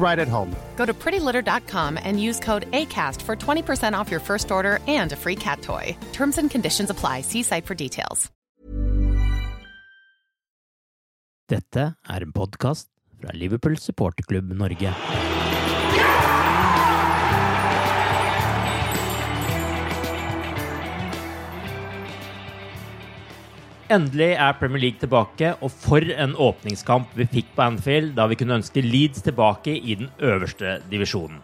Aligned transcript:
right 0.00 0.18
at 0.18 0.28
home. 0.28 0.54
Go 0.76 0.86
to 0.86 0.94
prettylitter.com 0.94 1.98
and 2.02 2.22
use 2.22 2.40
code 2.40 2.66
ACAST 2.70 3.22
for 3.22 3.36
20% 3.36 3.98
off 3.98 4.10
your 4.10 4.20
first 4.20 4.50
order 4.50 4.78
and 4.86 5.12
a 5.12 5.16
free 5.16 5.36
cat 5.36 5.60
toy. 5.62 5.96
Terms 6.12 6.38
and 6.38 6.50
conditions 6.50 6.90
apply. 6.90 7.22
See 7.22 7.42
site 7.42 7.66
for 7.66 7.74
details. 7.74 8.30
Dette 11.48 11.94
er 12.04 12.22
en 12.22 12.32
podkast 12.32 12.90
fra 13.20 13.32
Liverpool 13.32 13.78
supporterklubb 13.80 14.52
Norge. 14.52 14.92
Endelig 23.88 24.34
er 24.36 24.56
Premier 24.60 24.82
League 24.82 25.00
tilbake, 25.00 25.54
og 25.64 25.70
for 25.72 26.04
en 26.04 26.34
åpningskamp 26.36 27.14
vi 27.16 27.24
fikk 27.24 27.54
på 27.56 27.62
Anfield 27.64 28.10
da 28.18 28.26
vi 28.28 28.36
kunne 28.36 28.58
ønske 28.58 28.82
Leeds 28.84 29.22
tilbake 29.24 29.72
i 29.72 29.94
den 29.96 30.10
øverste 30.20 30.74
divisjonen. 30.90 31.38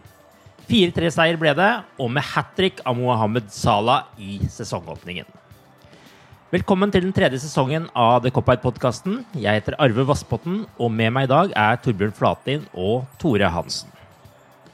4-3-seier 0.69 1.39
ble 1.41 1.55
det, 1.57 1.71
og 1.97 2.11
med 2.13 2.27
hat 2.35 2.51
trick 2.53 2.83
av 2.85 2.99
Mohammed 2.99 3.49
Salah 3.49 4.11
i 4.21 4.37
sesongåpningen. 4.45 5.25
Velkommen 6.53 6.93
til 6.93 7.07
den 7.07 7.15
tredje 7.17 7.41
sesongen 7.41 7.89
av 7.97 8.21
The 8.21 8.33
Cop-Out-podkasten. 8.35 9.23
Jeg 9.41 9.63
heter 9.63 9.79
Arve 9.81 10.05
Vassbotten, 10.05 10.67
og 10.77 10.93
med 10.93 11.17
meg 11.17 11.25
i 11.25 11.33
dag 11.33 11.57
er 11.57 11.81
Torbjørn 11.81 12.13
Flatin 12.13 12.69
og 12.77 13.09
Tore 13.17 13.49
Hansen. 13.57 13.89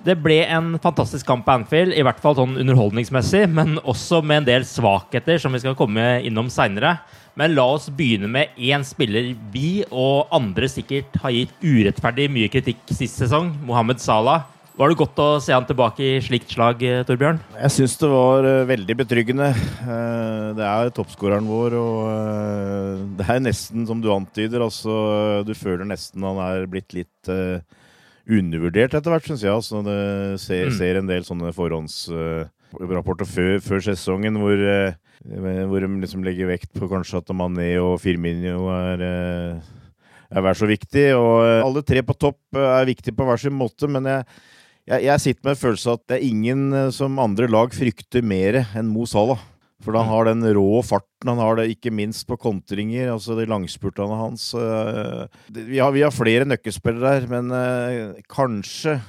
Det 0.04 0.18
ble 0.20 0.42
en 0.44 0.76
fantastisk 0.82 1.28
kamp 1.30 1.48
på 1.48 1.56
Anfield, 1.56 1.96
i 1.96 2.04
hvert 2.04 2.20
fall 2.20 2.36
sånn 2.36 2.60
underholdningsmessig, 2.60 3.46
men 3.48 3.80
også 3.80 4.20
med 4.26 4.42
en 4.42 4.52
del 4.52 4.68
svakheter 4.68 5.40
som 5.40 5.56
vi 5.56 5.64
skal 5.64 5.80
komme 5.80 6.18
innom 6.26 6.52
seinere. 6.52 6.98
Men 7.40 7.54
la 7.56 7.66
oss 7.78 7.88
begynne 7.96 8.28
med 8.32 8.56
én 8.60 8.84
spiller 8.84 9.32
vi 9.54 9.84
og 9.88 10.32
andre 10.36 10.68
sikkert 10.72 11.16
har 11.24 11.32
gitt 11.36 11.54
urettferdig 11.64 12.28
mye 12.32 12.50
kritikk 12.52 12.82
sist 12.92 13.22
sesong, 13.22 13.54
Mohammed 13.68 14.02
Salah. 14.04 14.50
Var 14.82 14.90
det 14.90 14.98
godt 14.98 15.20
å 15.20 15.28
se 15.44 15.54
han 15.54 15.66
tilbake 15.68 16.02
i 16.02 16.22
slikt 16.24 16.54
slag, 16.56 16.80
eh, 16.88 17.04
Torbjørn? 17.06 17.42
Jeg 17.60 17.74
syns 17.76 17.98
det 18.02 18.10
var 18.10 18.48
uh, 18.48 18.64
veldig 18.70 18.96
betryggende. 19.04 19.50
Uh, 19.84 20.56
det 20.58 20.66
er 20.66 20.94
toppskåreren 20.96 21.48
vår, 21.48 21.76
og 21.78 23.04
det 23.20 23.28
er 23.30 23.44
nesten 23.44 23.86
som 23.88 24.02
du 24.02 24.10
antyder. 24.16 24.64
Altså, 24.64 25.44
du 25.46 25.54
føler 25.60 25.86
nesten 25.88 26.26
han 26.26 26.40
er 26.48 26.66
blitt 26.72 26.96
litt 26.98 27.32
undervurdert 28.32 28.96
etter 28.96 29.14
hvert, 29.14 29.28
syns 29.28 29.44
jeg. 29.46 29.54
Altså, 29.54 29.84
det 29.86 30.00
ser, 30.42 30.72
mm. 30.72 30.76
ser, 30.80 31.00
en 31.00 31.14
del 31.14 31.28
sånne 31.28 31.52
forhåndsrapporter 32.72 33.30
før, 33.30 33.54
før, 33.66 33.84
sesongen 33.86 34.40
hvor, 34.42 34.64
hvor 35.70 35.86
de 35.86 35.92
liksom 36.02 36.26
legger 36.26 36.50
vekt 36.50 36.72
på 36.78 36.90
kanskje 36.92 37.22
at 37.22 37.32
Mané 37.36 37.74
og 37.82 38.00
Firmino 38.02 38.66
er 38.74 39.06
er 40.32 40.46
vær 40.46 40.58
så 40.58 40.70
viktig. 40.70 41.06
Og 41.18 41.44
alle 41.68 41.84
tre 41.86 42.04
på 42.06 42.18
topp 42.18 42.58
er 42.58 42.90
viktige 42.90 43.16
på 43.18 43.28
hver 43.28 43.42
sin 43.42 43.56
måte, 43.58 43.90
men 43.92 44.08
jeg, 44.10 44.26
jeg, 44.90 45.06
jeg 45.08 45.26
sitter 45.26 45.48
med 45.48 45.56
en 45.56 45.64
følelse 45.64 45.92
av 45.92 46.00
at 46.00 46.06
det 46.12 46.20
er 46.20 46.28
ingen 46.32 46.68
eh, 46.74 46.92
som 46.96 47.22
andre 47.22 47.50
lag 47.52 47.74
frykter 47.76 48.26
mer 48.26 48.64
enn 48.72 48.92
Mo 48.92 49.08
Salah. 49.10 49.48
For 49.82 49.98
han 49.98 50.06
mm. 50.06 50.12
har 50.14 50.28
den 50.30 50.46
rå 50.54 50.82
farten, 50.86 51.32
han 51.32 51.40
har 51.42 51.56
det 51.58 51.72
ikke 51.74 51.94
minst 51.94 52.28
på 52.30 52.38
kontringer, 52.38 53.08
altså 53.16 53.34
de 53.40 53.48
langspurtene 53.50 54.20
hans. 54.20 54.52
Eh, 54.54 55.24
vi 55.58 55.82
har, 55.82 55.94
vi 55.96 56.06
har 56.06 56.14
flere 56.14 56.46
nøkkelspillere 56.50 57.16
der, 57.18 57.32
men 57.32 57.56
eh, 57.56 58.22
kanskje 58.30 59.00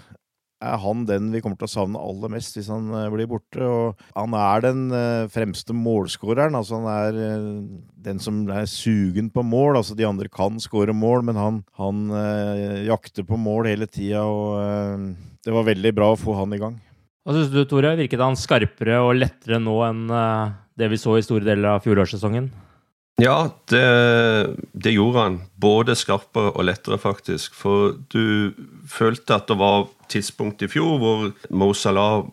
er 0.62 0.78
han 0.82 1.02
den 1.08 1.32
vi 1.32 1.42
kommer 1.42 1.58
til 1.58 1.66
å 1.66 1.72
savne 1.72 2.02
aller 2.02 2.30
mest 2.32 2.56
hvis 2.56 2.70
han 2.72 2.86
blir 3.12 3.28
borte. 3.30 3.66
Og 3.66 4.06
han 4.14 4.36
er 4.38 4.62
den 4.64 4.84
fremste 5.34 5.74
målskåreren. 5.76 6.54
Altså 6.58 6.78
han 6.78 6.88
er 6.92 7.18
den 8.06 8.22
som 8.22 8.44
er 8.46 8.70
sugen 8.70 9.32
på 9.34 9.44
mål. 9.46 9.80
Altså 9.80 9.98
de 9.98 10.06
andre 10.06 10.30
kan 10.32 10.62
skåre 10.62 10.94
mål, 10.94 11.26
men 11.28 11.40
han, 11.40 11.60
han 11.80 12.06
jakter 12.86 13.26
på 13.26 13.40
mål 13.40 13.72
hele 13.72 13.90
tida. 13.90 14.22
Og 14.22 15.12
det 15.42 15.54
var 15.54 15.66
veldig 15.66 15.94
bra 15.98 16.12
å 16.14 16.18
få 16.18 16.38
han 16.38 16.54
i 16.54 16.62
gang. 16.62 16.78
Hva 17.22 17.36
syns 17.36 17.52
du, 17.52 17.62
Tore? 17.70 17.94
Virket 17.98 18.22
han 18.22 18.38
skarpere 18.38 18.98
og 19.04 19.14
lettere 19.20 19.60
nå 19.62 19.76
enn 19.86 20.10
eh, 20.10 20.54
det 20.78 20.88
vi 20.90 20.98
så 20.98 21.14
i 21.18 21.22
store 21.22 21.46
deler 21.46 21.76
av 21.76 21.84
fjorårssesongen? 21.84 22.48
Ja, 23.22 23.36
det, 23.70 23.82
det, 24.72 24.94
gjorde 24.96 25.22
han. 25.22 25.36
Både 25.60 25.94
skarpere 25.98 26.50
og 26.56 26.66
lettere, 26.66 26.98
faktisk. 26.98 27.54
For 27.54 27.94
du 28.10 28.54
følte 28.88 29.36
at 29.38 29.48
det 29.50 29.58
var 29.60 29.88
tidspunkt 30.12 30.64
i 30.64 30.70
fjor 30.70 30.98
hvor 31.00 31.28
Mo 31.50 31.72
Salah 31.76 32.24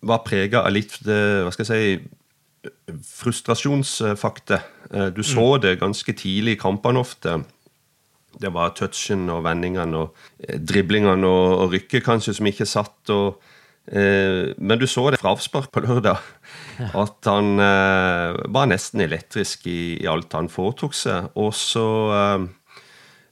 var 0.00 0.22
prega 0.24 0.64
av 0.64 0.72
litt 0.72 0.96
hva 1.04 1.50
skal 1.52 1.66
jeg 1.66 1.70
si, 1.70 2.70
frustrasjonsfakte. 3.04 4.60
Eh, 4.90 5.08
du 5.14 5.22
så 5.22 5.44
mm. 5.56 5.60
det 5.64 5.80
ganske 5.80 6.14
tidlig 6.16 6.56
i 6.56 6.60
kampene 6.60 7.00
ofte 7.00 7.40
det 8.38 8.50
var 8.54 8.74
touchen 8.78 9.28
og 9.32 9.44
vendingene 9.46 10.04
og 10.04 10.20
eh, 10.44 10.58
driblingene 10.58 11.26
og, 11.26 11.46
og 11.64 11.74
rykket 11.74 12.04
kanskje 12.06 12.36
som 12.38 12.48
ikke 12.50 12.68
satt. 12.68 13.10
og 13.10 13.40
eh, 13.90 14.52
men 14.58 14.78
du 14.80 14.86
så 14.86 15.08
det 15.10 15.20
fra 15.22 15.34
avspark 15.34 15.70
på 15.72 15.82
lørdag, 15.84 16.20
at 17.04 17.30
han 17.30 17.58
eh, 17.58 18.38
var 18.54 18.70
nesten 18.70 19.04
elektrisk 19.04 19.66
i, 19.66 19.98
i, 20.00 20.08
alt 20.10 20.32
han 20.36 20.50
foretok 20.52 20.96
seg. 20.96 21.30
Og 21.40 21.52
så 21.56 21.86
eh, 22.16 22.38
eh 22.38 22.48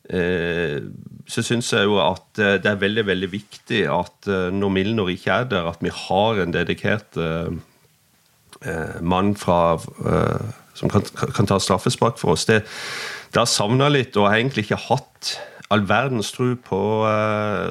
så 0.09 1.45
syns 1.45 1.69
jeg 1.75 1.85
jo 1.85 1.99
at 2.01 2.41
eh, 2.41 2.57
det 2.63 2.71
er 2.71 2.81
veldig 2.81 3.05
veldig 3.11 3.29
viktig 3.33 3.83
at 3.93 4.31
når 4.55 4.73
Milner 4.73 5.11
ikke 5.13 5.35
er 5.43 5.51
der, 5.51 5.69
at 5.69 5.83
vi 5.85 5.93
har 5.93 6.41
en 6.43 6.55
dedikert 6.55 7.19
mann 9.05 9.37
fra, 9.39 9.79
som 10.75 10.91
kan, 10.91 11.05
kan 11.37 11.47
ta 11.47 11.59
straffespark 11.63 12.17
for 12.19 12.35
oss. 12.35 12.49
Det, 12.49 12.65
det 13.31 13.39
har 13.39 13.47
savna 13.47 13.87
litt, 13.93 14.17
og 14.17 14.27
har 14.27 14.41
egentlig 14.41 14.65
ikke 14.67 14.81
hatt 14.89 15.37
all 15.71 15.85
verdens 15.87 16.33
tro 16.35 16.49
på 16.65 16.81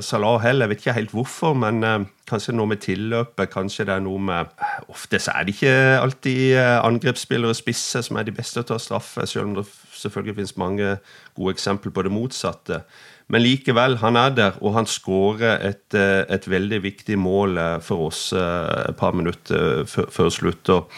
Salah 0.06 0.38
heller. 0.46 0.68
Jeg 0.68 0.72
vet 0.72 0.86
ikke 0.86 0.96
helt 0.96 1.16
hvorfor, 1.18 1.58
men 1.60 2.08
kanskje 2.30 2.56
noe 2.56 2.72
med 2.72 2.80
tilløpet. 2.86 3.52
Kanskje 3.52 3.90
det 3.90 3.98
er 3.98 4.06
noe 4.06 4.22
med 4.30 4.54
Ofte 4.88 5.20
så 5.20 5.36
er 5.36 5.48
det 5.48 5.58
ikke 5.58 5.76
alltid 6.06 6.56
angrepsspillere 6.62 7.58
spisse 7.58 8.06
som 8.08 8.22
er 8.22 8.30
de 8.30 8.38
beste 8.38 8.62
til 8.62 8.64
å 8.64 8.70
ta 8.78 8.80
straffe, 8.80 9.28
selv 9.28 9.50
om 9.50 9.58
det 9.60 9.68
selvfølgelig 10.00 10.38
finnes 10.40 10.58
mange 10.62 10.96
gode 11.38 11.56
eksempler 11.56 11.94
på 11.94 12.06
det 12.08 12.14
motsatte. 12.14 12.82
Men 13.28 13.44
likevel, 13.44 13.98
han 14.00 14.16
er 14.16 14.36
der, 14.36 14.60
og 14.64 14.78
han 14.78 14.88
skårer 14.88 15.64
et, 15.68 15.96
et 15.98 16.48
veldig 16.48 16.80
viktig 16.86 17.18
mål 17.20 17.60
for 17.84 18.08
oss 18.08 18.30
et 18.32 18.96
par 19.00 19.18
minutter 19.18 19.84
før 19.90 20.30
slutt. 20.32 20.70
og 20.72 20.92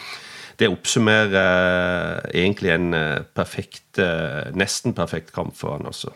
det 0.59 0.67
oppsummerer 0.67 2.25
egentlig 2.35 2.73
en 2.73 2.95
eh, 2.95 3.21
perfekt, 3.35 3.99
eh, 4.01 4.49
nesten 4.59 4.95
perfekt 4.97 5.31
kamp 5.35 5.55
for 5.57 5.77
han 5.77 5.87
også. 5.87 6.11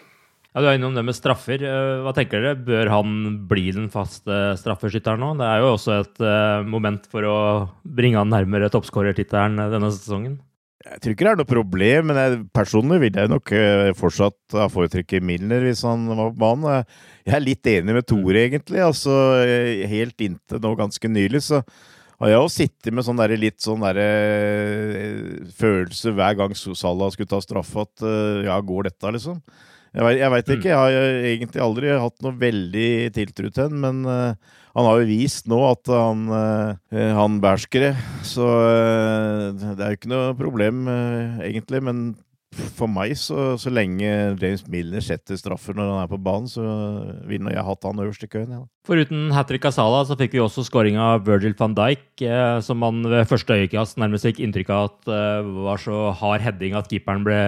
Ja, 0.53 0.62
Du 0.62 0.68
er 0.68 0.77
innom 0.77 0.94
det 0.94 1.06
med 1.07 1.15
straffer. 1.18 1.63
Eh, 1.63 2.03
hva 2.03 2.13
tenker 2.15 2.44
dere? 2.44 2.59
Bør 2.59 2.91
han 2.91 3.38
bli 3.50 3.69
den 3.71 3.88
faste 3.94 4.57
straffeskytteren 4.59 5.24
nå? 5.24 5.31
Det 5.39 5.47
er 5.47 5.63
jo 5.63 5.71
også 5.74 6.00
et 6.01 6.24
moment 6.68 7.07
for 7.12 7.30
å 7.30 7.38
bringe 7.83 8.19
han 8.19 8.33
nærmere 8.33 8.71
toppskårertittelen 8.74 9.63
denne 9.71 9.94
sesongen. 9.94 10.41
Jeg 10.83 11.00
tror 11.00 11.13
ikke 11.13 11.24
det 11.24 11.31
er 11.31 11.39
noe 11.39 11.47
problem, 11.47 12.09
men 12.09 12.18
jeg, 12.19 12.38
personlig 12.51 12.97
vil 13.06 13.18
jeg 13.21 13.31
nok 13.31 13.51
uh, 13.56 13.89
fortsatt 13.95 14.56
ha 14.59 14.68
foretrukket 14.71 15.24
Milner 15.24 15.63
hvis 15.63 15.85
han 15.88 16.03
var 16.12 16.33
på 16.33 16.41
banen. 16.41 16.94
Jeg 17.24 17.38
er 17.38 17.44
litt 17.45 17.69
enig 17.71 17.95
med 17.95 18.07
Tore, 18.09 18.41
egentlig. 18.41 18.81
Altså, 18.83 19.13
helt 19.88 20.24
inntil 20.25 20.59
nå 20.63 20.74
ganske 20.80 21.12
nylig 21.12 21.44
så 21.45 21.62
har 22.19 22.33
jeg 22.33 22.39
jo 22.39 22.51
sittet 22.51 22.95
med 22.95 23.07
sånn 23.07 23.19
der, 23.19 23.35
litt 23.39 23.63
sånn 23.63 23.83
der, 23.83 24.00
følelse 25.57 26.13
hver 26.15 26.35
gang 26.39 26.53
Salah 26.56 27.12
skulle 27.12 27.31
ta 27.31 27.39
straffe, 27.44 27.83
at 27.88 28.03
ja, 28.45 28.59
går 28.63 28.88
dette, 28.88 29.13
liksom? 29.15 29.39
Jeg 29.94 30.30
veit 30.33 30.51
ikke. 30.56 30.69
Jeg 30.71 30.77
har 30.80 31.18
egentlig 31.30 31.63
aldri 31.63 31.91
hatt 32.01 32.24
noe 32.25 32.38
veldig 32.39 32.91
tiltro 33.13 33.51
til 33.53 33.68
ham, 33.68 33.83
men 33.83 34.38
han 34.74 34.88
har 34.90 35.02
jo 35.02 35.10
vist 35.10 35.50
nå 35.52 35.60
at 35.68 35.90
han, 35.94 36.25
uh, 36.34 36.75
han 37.20 37.40
det. 37.40 37.94
Så 38.25 38.46
uh, 38.46 39.54
det 39.54 39.78
er 39.78 39.94
jo 39.94 40.00
ikke 40.00 40.14
noe 40.14 40.34
problem, 40.38 40.88
egentlig. 41.44 41.84
Men 41.86 42.06
for 42.54 42.90
meg, 42.92 43.14
så, 43.18 43.54
så, 43.60 43.72
lenge 43.74 44.08
James 44.40 44.64
Milner 44.70 45.04
setter 45.04 45.38
straffer 45.40 45.75
når 45.78 45.90
han 45.90 46.02
er 46.04 46.10
på 46.12 46.20
banen, 46.22 46.50
så 46.50 46.64
ville 47.28 47.54
jeg 47.54 47.66
hatt 47.66 47.88
han 47.88 48.02
øverst 48.04 48.25
i 48.25 48.30
køen. 48.30 48.54
Ja. 48.54 48.62
Foruten 48.88 49.31
hat 49.34 49.50
trick 49.50 49.66
av 49.68 49.75
Salah, 49.75 50.04
så 50.08 50.18
fikk 50.20 50.36
vi 50.36 50.42
også 50.44 50.66
scoring 50.68 51.00
av 51.02 51.24
Virgil 51.28 51.56
van 51.60 51.76
Dijk, 51.78 52.06
eh, 52.26 52.58
som 52.66 52.81
man 52.84 53.02
ved 53.10 53.30
første 53.30 53.58
øyekast 53.58 54.00
nærmest 54.02 54.28
fikk 54.28 54.42
inntrykk 54.44 54.74
av 54.74 54.90
at 54.92 55.14
eh, 55.16 55.54
var 55.69 55.81
så 55.81 56.04
hard 56.19 56.44
heading 56.46 56.78
at 56.78 56.92
keeperen 56.92 57.26
ble, 57.26 57.40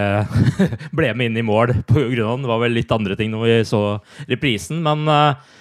ble 0.98 1.12
med 1.14 1.32
inn 1.32 1.44
i 1.44 1.46
mål 1.46 1.76
på 1.90 2.08
grunn 2.08 2.26
av 2.26 2.34
den. 2.38 2.48
Det 2.48 2.54
var 2.54 2.64
vel 2.66 2.80
litt 2.80 2.96
andre 2.96 3.20
ting 3.20 3.34
når 3.36 3.46
vi 3.46 3.60
så 3.70 3.84
reprisen, 4.32 4.82
men 4.86 5.06
eh, 5.12 5.54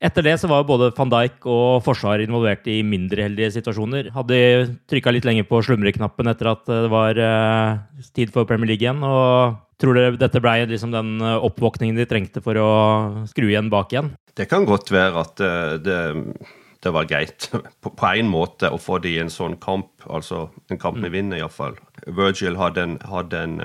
etter 0.00 0.24
det 0.24 0.36
så 0.40 0.48
var 0.48 0.64
både 0.68 0.90
van 0.96 1.10
Dijk 1.12 1.44
og 1.50 1.82
Forsvaret 1.84 2.24
involvert 2.24 2.64
i 2.72 2.80
mindre 2.86 3.26
heldige 3.26 3.52
situasjoner. 3.58 4.08
Hadde 4.14 4.38
trykka 4.88 5.12
litt 5.12 5.26
lenger 5.28 5.44
på 5.48 5.60
slumreknappen 5.66 6.30
etter 6.32 6.48
at 6.54 6.64
det 6.68 6.88
var 6.92 7.20
uh, 7.20 8.06
tid 8.16 8.32
for 8.32 8.48
Premier 8.48 8.72
League 8.72 8.86
igjen. 8.86 9.04
og 9.04 9.60
Tror 9.80 9.96
dere 9.96 10.16
dette 10.20 10.42
ble 10.44 10.66
liksom 10.68 10.90
den 10.92 11.22
eh, 11.24 11.38
oppvåkningen 11.40 11.96
de 11.96 12.04
trengte 12.04 12.42
for 12.44 12.58
å 12.60 12.72
skru 13.30 13.46
igjen 13.46 13.70
bak 13.72 13.94
igjen? 13.94 14.10
Det 14.36 14.44
kan 14.50 14.66
godt 14.68 14.92
være 14.92 15.22
at 15.22 15.40
uh, 15.40 15.76
det, 15.80 15.96
det, 16.84 16.92
var 16.92 17.08
greit 17.08 17.48
på 17.84 18.10
én 18.10 18.28
måte 18.28 18.68
å 18.68 18.80
få 18.80 18.98
det 19.00 19.14
i 19.14 19.22
en 19.22 19.32
sånn 19.32 19.56
kamp. 19.60 19.88
Altså 20.04 20.50
en 20.68 20.80
kamp 20.80 21.00
vi 21.00 21.08
mm. 21.08 21.14
vinner, 21.16 21.40
iallfall. 21.40 21.80
Virgil 22.08 22.60
hadde 22.60 22.84
en, 22.84 22.98
hadde 23.08 23.40
en 23.40 23.56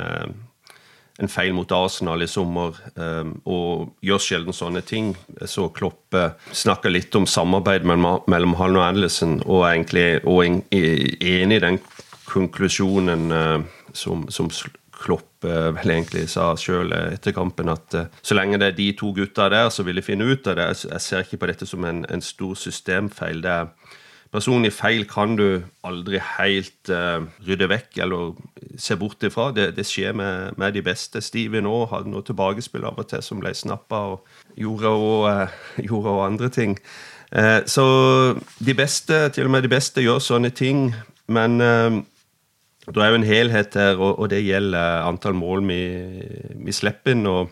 en 1.17 1.31
feil 1.31 1.53
mot 1.55 1.71
Arsenal 1.71 2.23
i 2.23 2.27
sommer, 2.27 2.75
um, 2.99 3.35
og 3.47 4.05
gjør 4.05 4.23
sjelden 4.23 4.55
sånne 4.55 4.83
ting. 4.85 5.13
Så 5.47 5.69
Kloppe 5.75 6.23
uh, 6.31 6.49
snakker 6.51 6.91
litt 6.91 7.15
om 7.15 7.27
samarbeid 7.29 7.87
mellom, 7.87 8.57
Hallen 8.59 8.79
og 8.81 8.87
Anderson, 8.87 9.37
og 9.45 9.63
er 9.63 9.75
egentlig 9.77 10.07
og 10.23 10.41
en, 10.43 10.63
enig 10.75 11.61
i 11.61 11.63
den 11.63 11.79
konklusjonen 12.27 13.29
uh, 13.31 13.61
som, 13.95 14.27
som, 14.33 14.51
Kloppe 14.95 15.47
uh, 15.47 15.71
vel 15.75 15.95
egentlig 15.97 16.25
sa 16.31 16.49
sjøl 16.59 16.91
etter 16.95 17.35
kampen, 17.35 17.71
at 17.71 17.95
så 18.19 18.35
lenge 18.35 18.59
det 18.59 18.73
er 18.73 18.77
de 18.77 18.91
to 18.99 19.13
gutta 19.15 19.47
der, 19.51 19.71
så 19.71 19.87
vil 19.87 19.99
de 19.99 20.03
finne 20.03 20.27
ut 20.27 20.47
av 20.51 20.59
det. 20.59 20.69
Jeg 20.83 21.03
ser 21.03 21.23
ikke 21.23 21.39
på 21.45 21.51
dette 21.51 21.67
som 21.69 21.87
en, 21.87 22.03
en 22.11 22.23
stor 22.23 22.55
systemfeil. 22.59 23.43
det 23.43 23.55
er 23.55 23.71
Personlige 24.33 24.73
feil 24.75 25.05
kan 25.07 25.35
du 25.37 25.61
aldri 25.85 26.19
helt 26.37 26.89
uh, 26.91 27.23
rydde 27.45 27.67
vekk 27.71 27.99
eller 28.03 28.33
se 28.81 28.97
bort 28.99 29.23
ifra. 29.23 29.51
Det, 29.55 29.69
det 29.77 29.85
skjer 29.87 30.15
med, 30.17 30.57
med, 30.57 30.73
de 30.75 30.83
beste. 30.83 31.21
Stevie 31.23 31.63
nå 31.63 31.85
hadde 31.91 32.11
noe 32.11 32.25
tilbakespill 32.25 32.87
av 32.87 32.99
og 32.99 33.09
til 33.11 33.23
som 33.23 33.39
ble 33.43 33.53
snappa 33.55 34.01
og 34.15 34.59
gjorde 34.59 34.91
og, 34.91 35.29
uh, 36.09 36.25
andre 36.25 36.49
ting. 36.49 36.75
Uh, 37.31 37.61
så 37.69 37.85
de 38.59 38.75
beste, 38.75 39.29
til 39.35 39.47
og 39.47 39.55
med 39.55 39.65
de 39.65 39.71
beste, 39.71 40.03
gjør 40.03 40.19
sånne 40.23 40.51
ting. 40.55 40.89
Men 41.25 41.57
det 41.57 43.01
er 43.01 43.09
jo 43.09 43.17
en 43.17 43.25
helhet 43.25 43.73
her, 43.73 43.95
og, 43.97 44.19
og 44.19 44.29
det 44.29 44.43
gjelder 44.45 45.07
antall 45.07 45.33
mål 45.33 45.63
vi, 45.65 45.81
vi 46.67 46.75
slipper 46.75 47.15
inn. 47.15 47.25
og 47.25 47.49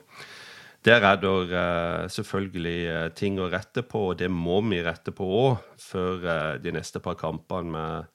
der 0.86 1.06
er 1.08 1.20
det 1.22 1.30
uh, 1.30 2.10
selvfølgelig 2.12 2.80
uh, 2.92 3.06
ting 3.16 3.40
å 3.40 3.48
rette 3.52 3.86
på, 3.88 4.10
og 4.12 4.20
det 4.20 4.30
må 4.32 4.60
vi 4.68 4.82
rette 4.84 5.14
på 5.16 5.24
òg 5.24 5.62
før 5.80 6.26
uh, 6.26 6.56
de 6.60 6.74
neste 6.76 7.00
par 7.04 7.16
kampene 7.20 7.72
med, 7.72 8.10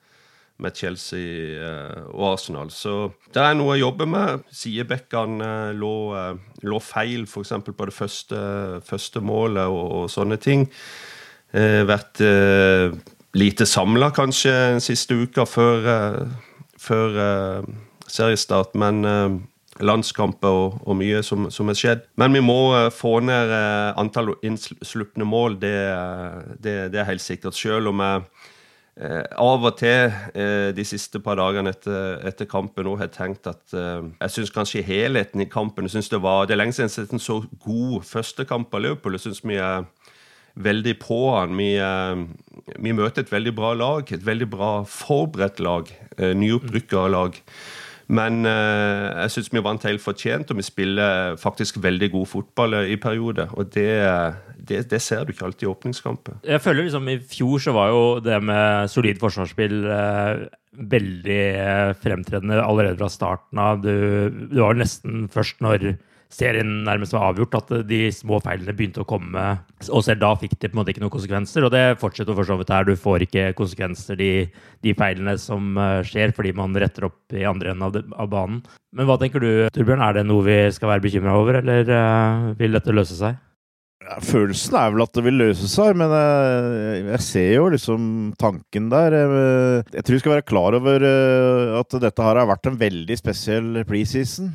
med 0.59 0.75
Chelsea 0.75 1.55
og 2.11 2.33
Arsenal. 2.33 2.69
Så 2.69 3.11
det 3.33 3.41
er 3.41 3.55
noe 3.57 3.73
å 3.73 3.79
jobbe 3.79 4.05
med. 4.09 4.43
Sidebekkene 4.51 5.71
lå, 5.73 5.93
lå, 6.67 6.81
feil, 6.83 7.23
f.eks. 7.23 7.53
på 7.63 7.87
det 7.87 7.95
første, 7.95 8.41
første 8.85 9.23
målet 9.23 9.71
og, 9.71 9.85
og, 10.01 10.09
sånne 10.11 10.35
ting. 10.35 10.67
vært 11.87 12.19
lite 13.39 13.65
samla 13.65 14.11
kanskje 14.11 14.51
den 14.75 14.83
siste 14.83 15.15
uka 15.15 15.47
før, 15.47 15.87
før 16.75 17.15
seriestart, 18.11 18.75
men 18.75 18.99
landskamper 19.79 20.47
og, 20.47 20.77
og 20.83 20.97
mye 20.99 21.23
som, 21.25 21.47
som, 21.53 21.69
er 21.71 21.79
skjedd. 21.79 22.05
Men 22.19 22.35
vi 22.35 22.43
må 22.43 22.59
uh, 22.75 22.87
få 22.93 23.19
ned 23.25 23.53
uh, 23.53 23.97
antall 23.99 24.35
innslupne 24.45 25.27
mål, 25.27 25.59
det, 25.61 25.75
det, 26.59 26.77
det, 26.93 27.01
er 27.01 27.11
helt 27.11 27.25
sikkert. 27.25 27.57
Selv 27.57 27.93
om 27.93 28.05
jeg 28.05 28.23
Eh, 28.99 29.23
av 29.39 29.63
og 29.63 29.77
til 29.79 30.11
de 30.75 30.83
siste 30.83 31.21
par 31.23 31.37
dagene 31.39 31.71
etter, 31.71 32.17
etter 32.27 32.49
kampen 32.51 32.83
nå 32.83 32.97
har 32.99 33.07
tenkt 33.13 33.47
at 33.47 33.71
jeg 33.71 34.33
syns 34.33 34.51
kanskje 34.51 34.81
helheten 34.83 35.39
i 35.39 35.47
kampen 35.47 35.87
synes 35.87 36.09
Det 36.11 36.19
var, 36.19 36.49
det 36.49 36.57
er 36.57 36.59
lenge 36.59 36.75
siden 36.75 36.89
jeg 36.89 36.97
har 36.97 37.05
sett 37.05 37.13
en 37.15 37.23
så 37.23 37.37
god 37.63 38.03
førstekamp 38.03 38.75
av 38.75 38.83
Liverpool. 38.83 39.15
Jeg 39.15 39.29
syns 39.29 39.39
vi 39.45 39.55
er 39.55 39.87
veldig 40.59 40.97
på 40.99 41.19
han. 41.31 41.55
Vi, 41.55 41.69
vi, 42.75 42.91
møter 42.91 43.23
et 43.23 43.31
veldig 43.31 43.55
bra 43.55 43.71
lag, 43.77 44.11
et 44.11 44.25
veldig 44.25 44.49
bra 44.51 44.71
forberedt 44.83 45.63
lag. 45.63 45.87
Nyopprykka 46.19 47.07
lag. 47.07 47.39
Men 48.09 48.41
eh, 48.49 49.07
jeg 49.23 49.33
syns 49.35 49.51
vi 49.53 49.61
vant 49.61 49.83
helt 49.85 50.01
fortjent, 50.01 50.49
og 50.49 50.57
vi 50.57 50.65
spiller 50.65 51.35
faktisk 51.37 51.77
veldig 51.83 52.09
god 52.15 52.29
fotball 52.31 52.79
i 52.89 52.97
perioder. 53.01 53.51
Og 53.53 53.69
det, 53.75 53.91
det, 54.57 54.87
det 54.89 55.01
ser 55.05 55.25
du 55.25 55.33
ikke 55.33 55.45
alltid 55.45 55.67
i 55.67 55.69
åpningskamper. 55.69 56.39
Jeg 56.49 56.63
føler 56.63 56.87
liksom 56.87 57.11
I 57.13 57.19
fjor 57.21 57.61
så 57.61 57.75
var 57.77 57.93
jo 57.93 58.01
det 58.25 58.39
med 58.49 58.89
solid 58.89 59.21
forsvarsspill 59.21 59.77
eh, 59.93 60.47
veldig 60.95 61.41
eh, 61.53 61.93
fremtredende 62.01 62.63
allerede 62.63 62.97
fra 62.97 63.11
starten 63.13 63.61
av. 63.61 63.83
Du, 63.85 63.93
du 64.49 64.57
var 64.63 64.79
nesten 64.79 65.27
først 65.29 65.61
når 65.61 65.91
serien 66.29 66.83
nærmest 66.85 67.15
var 67.15 67.31
avgjort, 67.31 67.57
at 67.57 67.71
de 67.89 68.03
små 68.13 68.37
feilene 68.43 68.75
begynte 68.77 69.01
å 69.01 69.07
komme. 69.09 69.45
Og 69.89 70.03
selv 70.05 70.21
da 70.21 70.29
fikk 70.37 70.55
det 70.55 70.69
på 70.69 70.77
en 70.77 70.81
måte 70.81 70.93
ikke 70.93 71.01
noen 71.01 71.13
konsekvenser, 71.15 71.65
og 71.65 71.73
det 71.73 71.97
fortsetter 72.01 72.37
for 72.37 72.47
så 72.47 72.59
vidt 72.59 72.73
her. 72.73 72.85
Du 72.85 72.93
får 72.99 73.25
ikke 73.25 73.49
konsekvenser, 73.57 74.19
de, 74.19 74.31
de 74.85 74.95
feilene 74.97 75.35
som 75.41 75.73
eh, 75.81 75.99
skjer, 76.05 76.33
fordi 76.37 76.53
man 76.57 76.77
retter 76.77 77.09
opp 77.09 77.35
i 77.35 77.47
andre 77.49 77.73
enden 77.73 77.87
av, 77.89 77.99
av, 78.13 78.29
banen. 78.29 78.61
Men 78.95 79.09
hva 79.09 79.17
tenker 79.21 79.41
du, 79.41 79.51
Torbjørn? 79.73 80.05
Er 80.05 80.19
det 80.19 80.25
noe 80.29 80.45
vi 80.45 80.61
skal 80.75 80.93
være 80.93 81.05
bekymra 81.07 81.35
over, 81.37 81.59
eller 81.63 81.89
uh, 81.89 82.49
vil 82.61 82.77
dette 82.77 82.93
løse 82.93 83.17
seg? 83.17 83.41
Ja, 84.05 84.15
følelsen 84.23 84.77
er 84.79 84.93
vel 84.93 85.03
at 85.03 85.17
det 85.17 85.25
vil 85.25 85.37
løse 85.41 85.67
seg, 85.69 85.97
men 85.97 86.13
jeg, 86.13 86.71
eh, 86.77 87.09
jeg 87.09 87.25
ser 87.25 87.51
jo 87.57 87.67
liksom 87.73 88.07
tanken 88.39 88.93
der. 88.93 89.17
Jeg, 89.17 89.83
jeg 89.97 90.05
tror 90.05 90.19
vi 90.19 90.23
skal 90.23 90.37
være 90.37 90.49
klar 90.53 90.77
over 90.77 91.09
at 91.81 92.01
dette 92.05 92.25
her 92.29 92.41
har 92.43 92.49
vært 92.53 92.69
en 92.69 92.81
veldig 92.85 93.17
spesiell 93.17 93.83
preseason. 93.89 94.53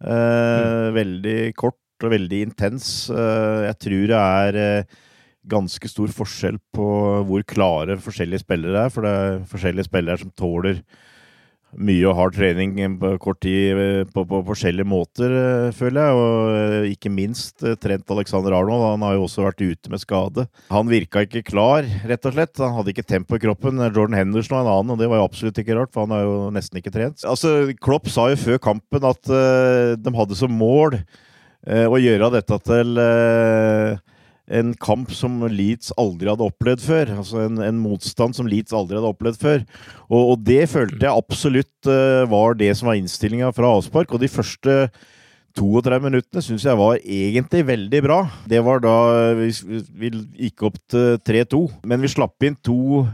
Mm. 0.00 0.94
Veldig 0.96 1.38
kort 1.60 1.76
og 2.06 2.14
veldig 2.14 2.42
intens. 2.48 3.10
Eh, 3.12 3.66
jeg 3.68 3.78
tror 3.84 4.04
det 4.10 4.20
er 4.20 4.58
eh, 4.60 4.98
ganske 5.50 5.90
stor 5.90 6.12
forskjell 6.14 6.58
på 6.74 6.88
hvor 7.28 7.44
klare 7.48 7.98
forskjellige 8.00 8.44
spillere 8.44 8.86
er. 8.86 8.92
For 8.94 9.06
det 9.06 9.12
er 9.12 9.40
forskjellige 9.50 9.88
spillere 9.90 10.22
som 10.22 10.32
tåler 10.36 10.80
mye 11.78 12.06
og 12.10 12.16
hard 12.18 12.34
trening 12.34 12.74
på 12.98 13.12
kort 13.22 13.40
tid 13.44 13.78
eh, 13.78 14.02
på, 14.10 14.24
på, 14.26 14.40
forskjellige 14.48 14.88
måter, 14.88 15.30
eh, 15.30 15.68
føler 15.76 16.02
jeg. 16.02 16.18
Og 16.18 16.56
eh, 16.56 16.88
ikke 16.94 17.12
minst 17.14 17.62
Trent 17.82 18.10
Alexander 18.10 18.56
Arnold. 18.56 18.86
Han 18.88 19.06
har 19.06 19.16
jo 19.16 19.26
også 19.28 19.46
vært 19.46 19.62
ute 19.62 19.92
med 19.92 20.02
skade. 20.02 20.46
Han 20.72 20.90
virka 20.90 21.24
ikke 21.26 21.44
klar, 21.46 21.86
rett 22.10 22.26
og 22.26 22.36
slett. 22.36 22.62
Han 22.62 22.76
hadde 22.78 22.94
ikke 22.94 23.06
tempo 23.06 23.38
i 23.38 23.42
kroppen. 23.42 23.82
Jordan 23.88 24.18
Henderson 24.18 24.58
var 24.58 24.66
en 24.66 24.72
annen, 24.74 24.94
og 24.96 25.02
det 25.02 25.10
var 25.10 25.22
jo 25.22 25.28
absolutt 25.30 25.62
ikke 25.62 25.78
rart, 25.78 25.94
for 25.94 26.06
han 26.06 26.16
har 26.16 26.26
jo 26.26 26.36
nesten 26.54 26.82
ikke 26.82 26.94
trent. 26.94 27.24
Altså, 27.28 27.54
Klopp 27.82 28.10
sa 28.10 28.30
jo 28.32 28.40
før 28.40 28.62
kampen 28.62 29.06
at 29.06 29.30
uh, 29.30 29.96
de 29.98 30.12
hadde 30.16 30.38
som 30.38 30.52
mål 30.52 30.98
uh, 30.98 31.86
å 31.86 32.00
gjøre 32.00 32.32
dette 32.34 32.58
til 32.66 32.98
uh, 32.98 33.98
en 34.50 34.72
kamp 34.82 35.12
som 35.14 35.38
Leeds 35.46 35.92
aldri 36.00 36.30
hadde 36.30 36.46
opplevd 36.46 36.82
før. 36.82 37.12
Altså 37.20 37.44
en, 37.44 37.60
en 37.62 37.78
motstand 37.80 38.36
som 38.36 38.48
Leeds 38.50 38.74
aldri 38.76 38.98
hadde 38.98 39.12
opplevd 39.12 39.38
før. 39.40 39.64
Og, 40.08 40.20
og 40.34 40.42
det 40.46 40.64
følte 40.72 41.06
jeg 41.06 41.14
absolutt 41.14 41.90
uh, 41.90 42.26
var 42.30 42.58
det 42.58 42.72
som 42.78 42.90
var 42.90 42.98
innstillinga 42.98 43.52
fra 43.56 43.70
avspark. 43.78 44.12
Og 44.14 44.22
de 44.22 44.30
første 44.32 44.76
32 45.58 46.00
minuttene 46.04 46.42
syns 46.44 46.64
jeg 46.66 46.78
var 46.78 46.98
egentlig 47.00 47.62
veldig 47.66 48.02
bra. 48.06 48.18
Det 48.50 48.60
var 48.66 48.82
da 48.82 48.96
vi, 49.38 49.50
vi 49.98 50.12
gikk 50.46 50.66
opp 50.68 50.78
til 50.90 51.16
3-2. 51.26 51.62
Men 51.90 52.02
vi 52.02 52.12
slapp 52.12 52.46
inn 52.46 52.58
to 52.66 53.06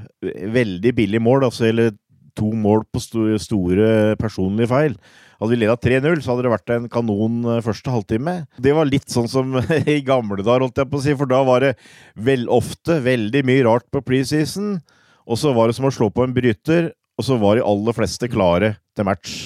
veldig 0.56 0.96
billige 0.96 1.24
mål, 1.24 1.48
altså, 1.48 1.68
eller 1.70 1.94
to 2.36 2.50
mål 2.52 2.84
på 2.92 3.00
store 3.40 4.16
personlige 4.20 4.72
feil. 4.72 4.98
Hadde 5.36 5.52
vi 5.52 5.58
leda 5.60 5.76
3-0, 5.76 6.20
så 6.24 6.32
hadde 6.32 6.46
det 6.46 6.52
vært 6.54 6.72
en 6.74 6.90
kanon 6.92 7.40
første 7.64 7.92
halvtime. 7.92 8.36
Det 8.62 8.72
var 8.76 8.88
litt 8.88 9.08
sånn 9.12 9.28
som 9.28 9.58
i 9.96 9.98
gamle 10.06 10.40
dager, 10.40 10.64
holdt 10.64 10.80
jeg 10.80 10.90
på 10.92 11.00
å 11.00 11.04
si, 11.04 11.16
for 11.18 11.30
da 11.30 11.42
var 11.46 11.66
det 11.66 11.74
vel 12.16 12.46
ofte 12.52 13.00
veldig 13.04 13.42
mye 13.46 13.66
rart 13.68 13.88
på 13.92 14.04
preseason. 14.06 14.78
Og 15.26 15.40
så 15.40 15.52
var 15.56 15.68
det 15.68 15.76
som 15.76 15.88
å 15.88 15.92
slå 15.94 16.08
på 16.14 16.24
en 16.24 16.34
bryter, 16.36 16.92
og 17.16 17.26
så 17.26 17.36
var 17.40 17.58
de 17.58 17.66
aller 17.66 17.96
fleste 17.96 18.28
klare 18.32 18.76
til 18.96 19.08
match 19.08 19.36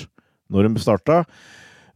når 0.51 0.67
de 0.67 0.83
starta. 0.83 1.23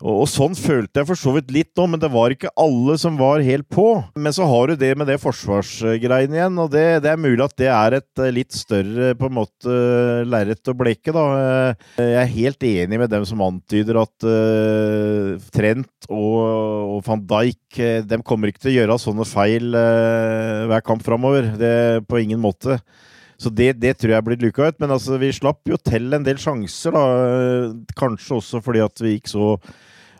Og, 0.04 0.26
sånn 0.28 0.52
følte 0.52 1.00
jeg 1.00 1.08
for 1.08 1.16
så 1.16 1.32
vidt 1.32 1.52
litt 1.54 1.70
nå, 1.78 1.86
men 1.88 2.00
det 2.00 2.10
var 2.12 2.32
ikke 2.34 2.50
alle 2.60 2.98
som 3.00 3.14
var 3.16 3.40
helt 3.44 3.64
på. 3.72 3.86
Men 4.20 4.34
så 4.36 4.44
har 4.50 4.68
du 4.68 4.76
det 4.76 4.90
med 5.00 5.08
det 5.08 5.16
forsvarsgreiene 5.22 6.36
igjen, 6.36 6.58
og 6.60 6.74
det, 6.74 6.82
det, 7.06 7.14
er 7.14 7.22
mulig 7.22 7.40
at 7.40 7.54
det 7.56 7.70
er 7.72 7.96
et 7.96 8.20
eh, 8.20 8.34
litt 8.36 8.52
større 8.52 9.14
på 9.16 9.30
en 9.30 9.36
måte 9.38 9.76
lerret 10.28 10.68
å 10.68 10.74
bleke, 10.76 11.14
da. 11.14 11.22
Eh, 11.38 12.02
jeg 12.02 12.18
er 12.20 12.34
helt 12.34 12.66
enig 12.68 13.00
med 13.00 13.12
dem 13.14 13.24
som 13.28 13.40
antyder 13.46 14.02
at 14.02 14.26
uh, 14.28 15.40
Trent 15.54 16.10
og, 16.10 16.36
og, 16.44 17.00
van 17.06 17.24
Dijk 17.24 17.80
de 18.04 18.20
kommer 18.26 18.52
ikke 18.52 18.66
til 18.66 18.74
å 18.74 18.76
gjøre 18.76 18.98
sånne 19.00 19.26
feil 19.28 19.72
uh, 19.72 20.68
hver 20.68 20.84
kamp 20.84 21.04
framover. 21.06 21.48
Det 21.56 22.04
på 22.10 22.20
ingen 22.20 22.42
måte. 22.44 22.76
Så 23.40 23.48
det, 23.48 23.72
det, 23.80 23.96
tror 23.98 24.14
jeg 24.18 24.26
blir 24.28 24.44
luka 24.44 24.68
ut. 24.68 24.78
Men 24.84 24.92
altså, 24.98 25.16
vi 25.22 25.32
slapp 25.32 25.64
jo 25.68 25.80
til 25.80 26.12
en 26.12 26.28
del 26.28 26.36
sjanser, 26.40 26.92
da. 26.92 27.72
Kanskje 27.96 28.38
også 28.42 28.60
fordi 28.64 28.84
at 28.84 29.00
vi 29.00 29.16
gikk 29.16 29.32
så 29.32 29.54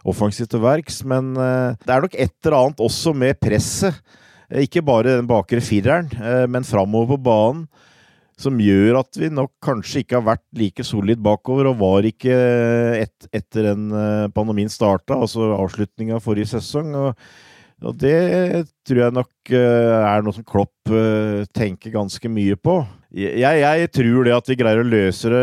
offensivt 0.04 0.52
til 0.52 0.62
verks. 0.64 1.02
Men 1.08 1.32
uh, 1.38 1.74
det 1.80 1.94
er 1.94 2.04
nok 2.04 2.18
et 2.18 2.34
eller 2.44 2.58
annet 2.60 2.84
også 2.84 3.14
med 3.16 3.40
presset. 3.42 3.96
Ikke 4.60 4.84
bare 4.84 5.16
den 5.18 5.28
bakre 5.28 5.62
fireren, 5.64 6.10
uh, 6.20 6.44
men 6.50 6.66
framover 6.68 7.14
på 7.14 7.22
banen. 7.30 7.66
Som 8.40 8.58
gjør 8.58 8.98
at 8.98 9.14
vi 9.14 9.28
nok 9.30 9.52
kanskje 9.62 10.02
ikke 10.02 10.18
har 10.18 10.26
vært 10.26 10.42
like 10.58 10.82
solid 10.82 11.20
bakover, 11.22 11.68
og 11.70 11.78
var 11.78 12.06
ikke 12.08 12.34
et, 12.98 13.28
etter 13.30 13.68
den 13.68 13.84
pandemien 14.34 14.72
starta, 14.72 15.20
altså 15.22 15.52
avslutninga 15.54 16.16
av 16.18 16.24
forrige 16.24 16.50
sesong. 16.56 16.90
og 16.98 17.26
og 17.84 17.98
det 18.00 18.64
tror 18.86 19.00
jeg 19.02 19.12
nok 19.12 19.50
er 19.52 20.22
noe 20.24 20.32
som 20.32 20.44
Klopp 20.46 20.90
tenker 21.52 21.92
ganske 21.92 22.30
mye 22.32 22.56
på. 22.56 22.78
Jeg, 23.14 23.60
jeg, 23.62 23.88
tror 23.94 24.26
det 24.26 24.34
at 24.34 24.48
vi 24.50 24.56
greier 24.58 24.80
å 24.82 24.88
løse 24.88 25.30
det 25.30 25.42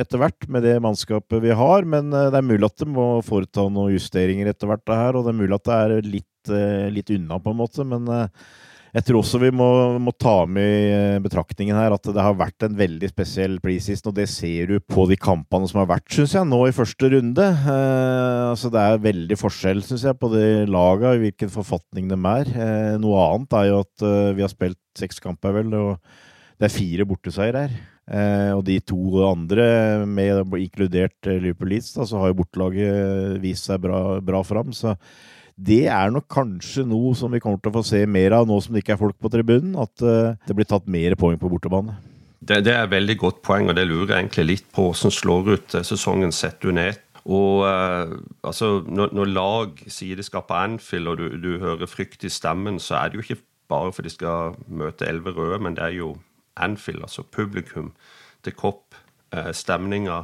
etter 0.00 0.20
hvert 0.22 0.46
med 0.48 0.64
det 0.64 0.78
mannskapet 0.80 1.42
vi 1.44 1.52
har, 1.52 1.84
men 1.84 2.08
eh, 2.08 2.30
det 2.32 2.40
er 2.40 2.46
mulig 2.48 2.64
at 2.64 2.80
det 2.80 2.88
må 2.88 3.06
foreta 3.26 3.66
noen 3.68 3.92
justeringer 3.92 4.48
etter 4.48 4.70
hvert, 4.70 4.88
her, 4.88 5.18
og 5.18 5.26
det 5.26 5.34
er 5.34 5.40
mulig 5.42 5.58
at 5.58 5.68
det 5.68 5.76
er 5.76 6.08
litt, 6.08 6.52
eh, 6.56 6.86
litt 6.94 7.12
unna, 7.12 7.36
på 7.36 7.52
en 7.52 7.58
måte. 7.58 7.84
Men 7.84 8.08
eh, 8.08 8.48
jeg 8.96 9.04
tror 9.10 9.20
også 9.20 9.42
vi 9.42 9.52
må, 9.52 9.68
må, 10.00 10.16
ta 10.16 10.46
med 10.48 10.72
i 10.86 11.20
betraktningen 11.26 11.76
her 11.76 11.92
at 11.92 12.08
det 12.08 12.24
har 12.24 12.40
vært 12.40 12.64
en 12.64 12.80
veldig 12.80 13.12
spesiell 13.12 13.60
preseason, 13.60 14.08
og 14.08 14.16
det 14.16 14.28
ser 14.32 14.72
du 14.72 14.80
på 14.80 15.04
de 15.12 15.20
kampene 15.20 15.68
som 15.68 15.82
har 15.82 15.92
vært, 15.92 16.08
syns 16.16 16.38
jeg, 16.38 16.48
nå 16.48 16.64
i 16.64 16.74
første 16.80 17.12
runde. 17.12 17.52
Altså 18.48 18.72
Det 18.72 18.88
er 18.88 19.06
veldig 19.12 19.42
forskjell, 19.44 19.84
syns 19.84 20.08
jeg, 20.08 20.16
på 20.16 20.32
de 20.32 20.64
laga, 20.64 21.12
i 21.12 21.26
hvilken 21.26 21.52
forfatning 21.52 22.08
de 22.08 22.20
er. 22.38 22.56
Noe 23.04 23.30
annet 23.30 23.60
er 23.60 23.72
jo 23.74 23.80
at 23.84 24.10
vi 24.36 24.48
har 24.48 24.52
spilt 24.52 24.80
seks 24.96 25.20
kamper, 25.20 25.60
vel. 25.60 25.72
og 25.76 26.30
det 26.58 26.68
er 26.68 26.74
fire 26.74 27.06
borteseier 27.08 27.58
her. 27.64 27.74
Eh, 28.12 28.50
og 28.52 28.64
de 28.66 28.80
to 28.82 29.22
andre, 29.28 29.66
med 30.06 30.56
inkludert 30.58 31.30
eh, 31.30 31.38
Liverpool 31.38 31.70
Leeds, 31.72 31.92
da, 31.96 32.06
så 32.08 32.18
har 32.20 32.32
jo 32.32 32.40
bortelaget 32.42 33.38
vist 33.42 33.70
seg 33.70 33.82
bra, 33.84 34.18
bra 34.24 34.42
fram. 34.46 34.74
Så 34.76 34.96
det 35.56 35.84
er 35.92 36.10
nok 36.12 36.26
kanskje 36.32 36.84
noe 36.88 37.12
som 37.18 37.32
vi 37.32 37.40
kommer 37.42 37.60
til 37.62 37.70
å 37.70 37.76
få 37.78 37.84
se 37.86 38.02
mer 38.10 38.34
av 38.38 38.48
nå 38.48 38.58
som 38.62 38.74
det 38.74 38.82
ikke 38.82 38.96
er 38.96 39.02
folk 39.04 39.18
på 39.22 39.30
tribunen. 39.32 39.76
At 39.80 40.02
eh, 40.02 40.34
det 40.48 40.56
blir 40.58 40.68
tatt 40.68 40.90
mer 40.90 41.16
poeng 41.20 41.38
på 41.40 41.50
bortebane. 41.52 41.94
Det, 42.42 42.64
det 42.66 42.74
er 42.74 42.88
et 42.88 42.94
veldig 42.96 43.16
godt 43.20 43.40
poeng, 43.46 43.68
og 43.70 43.78
det 43.78 43.86
lurer 43.86 44.16
jeg 44.16 44.24
egentlig 44.24 44.48
litt 44.48 44.68
på 44.74 44.88
hvordan 44.90 45.14
slår 45.14 45.52
ut 45.54 45.78
eh, 45.78 45.86
sesongen 45.86 46.34
sett 46.34 46.66
under 46.66 46.90
ett. 46.94 47.06
Og 47.22 47.62
eh, 47.68 48.16
altså, 48.42 48.74
når, 48.82 49.14
når, 49.14 49.30
lag 49.30 49.86
sier 49.86 50.18
de 50.18 50.26
skal 50.26 50.42
på 50.48 50.58
Anfield, 50.58 51.12
og 51.12 51.22
du, 51.22 51.38
du 51.38 51.62
hører 51.62 51.90
frykt 51.90 52.26
i 52.26 52.32
stemmen, 52.32 52.80
så 52.82 52.98
er 52.98 53.12
det 53.12 53.20
jo 53.20 53.26
ikke 53.28 53.42
bare 53.70 53.94
for 53.94 54.04
de 54.04 54.10
skal 54.12 54.56
møte 54.66 55.06
elleve 55.08 55.36
røde, 55.36 55.62
men 55.62 55.78
det 55.78 55.86
er 55.86 55.96
jo 56.00 56.16
Anfield, 56.56 57.02
altså 57.02 57.22
publikum, 57.22 57.92
til 58.44 58.52
Kopp, 58.52 58.94
eh, 59.32 59.52
stemninga, 59.52 60.22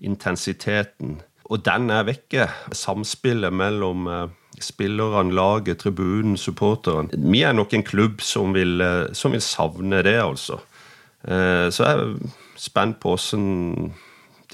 intensiteten. 0.00 1.20
Og 1.44 1.64
den 1.64 1.90
er 1.90 2.06
vekke. 2.08 2.48
Samspillet 2.72 3.52
mellom 3.52 4.06
eh, 4.06 4.28
spillerne, 4.60 5.34
laget, 5.34 5.78
tribunen, 5.78 6.36
supporteren. 6.36 7.10
Vi 7.12 7.42
er 7.42 7.52
nok 7.52 7.74
en 7.74 7.82
klubb 7.82 8.20
som 8.20 8.54
vil, 8.54 8.80
eh, 8.80 9.12
som 9.12 9.32
vil 9.32 9.42
savne 9.42 10.02
det, 10.02 10.20
altså. 10.22 10.60
Så 11.24 11.84
jeg 11.86 12.00
er 12.00 12.32
spent 12.60 12.98
på 13.00 13.14
åssen 13.16 13.94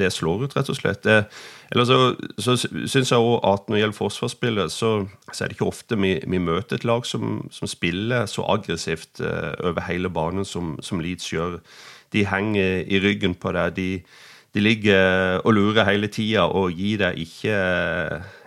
det 0.01 0.11
slår 0.15 0.47
ut, 0.47 0.57
rett 0.57 0.71
og 0.73 0.79
slett. 0.79 1.03
Det, 1.05 1.19
eller 1.71 1.87
så, 1.87 1.99
så 2.41 2.57
syns 2.59 3.13
jeg 3.13 3.21
òg 3.21 3.45
at 3.47 3.69
når 3.69 3.77
det 3.77 3.83
gjelder 3.83 3.99
forsvarsspillet, 3.99 4.73
så, 4.75 4.91
så, 5.31 5.37
er 5.45 5.51
det 5.51 5.59
ikke 5.59 5.69
ofte 5.71 5.99
vi, 6.01 6.17
vi 6.27 6.43
møter 6.43 6.81
et 6.81 6.89
lag 6.89 7.07
som, 7.07 7.45
som 7.55 7.71
spiller 7.71 8.27
så 8.31 8.47
aggressivt 8.51 9.23
uh, 9.23 9.55
over 9.61 9.87
hele 9.87 10.11
banen 10.11 10.49
som, 10.49 10.75
som, 10.83 11.03
Leeds 11.05 11.31
gjør. 11.33 11.61
De 12.13 12.27
henger 12.27 12.83
i 12.91 13.01
ryggen 13.05 13.37
på 13.39 13.55
deg. 13.55 13.77
De, 13.77 13.89
de 14.55 14.65
ligger 14.65 15.39
og 15.45 15.55
lurer 15.55 15.87
hele 15.87 16.11
tida 16.11 16.49
og 16.49 16.75
gir 16.75 17.05
deg 17.05 17.21
ikke 17.23 17.57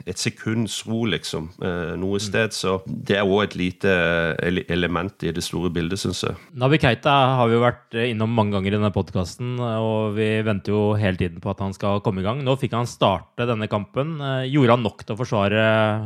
et 0.05 0.19
sekunds 0.19 0.81
ro, 0.87 1.03
liksom, 1.09 1.49
eh, 1.63 1.93
noe 1.99 2.19
sted. 2.23 2.53
Så 2.55 2.79
det 2.87 3.17
er 3.19 3.27
òg 3.27 3.43
et 3.47 3.57
lite 3.59 3.93
element 4.73 5.23
i 5.23 5.33
det 5.35 5.43
store 5.45 5.71
bildet, 5.73 6.01
syns 6.01 6.23
jeg. 6.25 6.37
Nabi 6.59 6.79
Keita 6.81 7.13
har 7.39 7.49
vi 7.49 7.57
jo 7.57 7.63
vært 7.63 7.99
innom 8.03 8.33
mange 8.33 8.55
ganger 8.55 8.73
i 8.73 8.77
denne 8.77 8.93
podkasten, 8.95 9.55
og 9.59 10.15
vi 10.17 10.29
venter 10.45 10.73
jo 10.75 10.83
hele 10.99 11.19
tiden 11.19 11.41
på 11.43 11.51
at 11.53 11.63
han 11.63 11.75
skal 11.75 12.01
komme 12.03 12.23
i 12.23 12.27
gang. 12.27 12.43
Nå 12.43 12.57
fikk 12.59 12.75
han 12.77 12.89
starte 12.89 13.47
denne 13.49 13.69
kampen. 13.71 14.17
Eh, 14.21 14.49
gjorde 14.53 14.77
han 14.77 14.85
nok 14.85 15.05
til 15.05 15.15
å 15.15 15.21
forsvare 15.21 15.63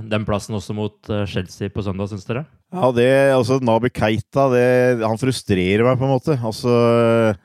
den 0.09 0.27
plassen 0.27 0.57
også 0.57 0.77
mot 0.77 1.11
eh, 1.13 1.25
Chelsea 1.29 1.73
på 1.73 1.85
søndag, 1.85 2.11
syns 2.11 2.27
dere? 2.27 2.47
Ja, 2.67 2.89
det, 2.91 3.07
altså 3.31 3.61
Nabi 3.63 3.87
Keita 3.95 4.49
det, 4.51 4.99
han 4.99 5.19
frustrerer 5.19 5.85
meg, 5.87 5.95
på 6.01 6.03
en 6.03 6.11
måte. 6.11 6.35
Altså 6.35 6.73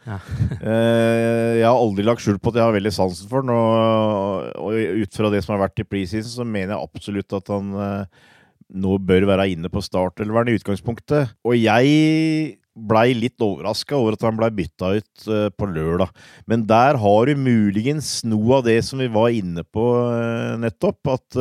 ja. 0.02 0.16
eh, 0.72 1.60
Jeg 1.60 1.66
har 1.68 1.78
aldri 1.78 2.06
lagt 2.06 2.24
skjul 2.24 2.40
på 2.42 2.50
at 2.50 2.58
jeg 2.58 2.66
har 2.66 2.74
veldig 2.74 2.90
sansen 2.94 3.30
for 3.30 3.46
den. 3.46 3.52
Og, 3.54 4.48
og 4.58 4.98
ut 5.04 5.20
fra 5.20 5.30
det 5.30 5.44
som 5.44 5.54
har 5.54 5.62
vært 5.68 5.84
i 5.84 5.86
preseason, 5.86 6.41
så 6.42 6.48
mener 6.48 6.74
jeg 6.74 6.88
absolutt 6.90 7.38
at 7.38 7.52
han 7.52 7.70
eh, 7.78 8.24
nå 8.82 8.96
bør 9.04 9.28
være 9.30 9.50
inne 9.52 9.70
på 9.72 9.82
startelveren 9.84 10.50
i 10.50 10.56
utgangspunktet. 10.58 11.36
Og 11.46 11.56
jeg 11.58 12.58
blei 12.72 13.12
litt 13.12 13.42
overraska 13.44 13.98
over 13.98 14.16
at 14.16 14.22
han 14.24 14.38
blei 14.38 14.48
bytta 14.56 14.94
ut 14.96 15.24
uh, 15.28 15.48
på 15.52 15.66
lørdag. 15.68 16.08
Men 16.48 16.62
der 16.64 16.96
har 17.02 17.28
du 17.28 17.36
muligens 17.36 18.22
noe 18.24 18.62
av 18.62 18.62
det 18.64 18.78
som 18.86 19.02
vi 19.02 19.10
var 19.12 19.28
inne 19.36 19.60
på 19.68 19.84
uh, 20.08 20.56
nettopp. 20.56 21.10
At 21.12 21.36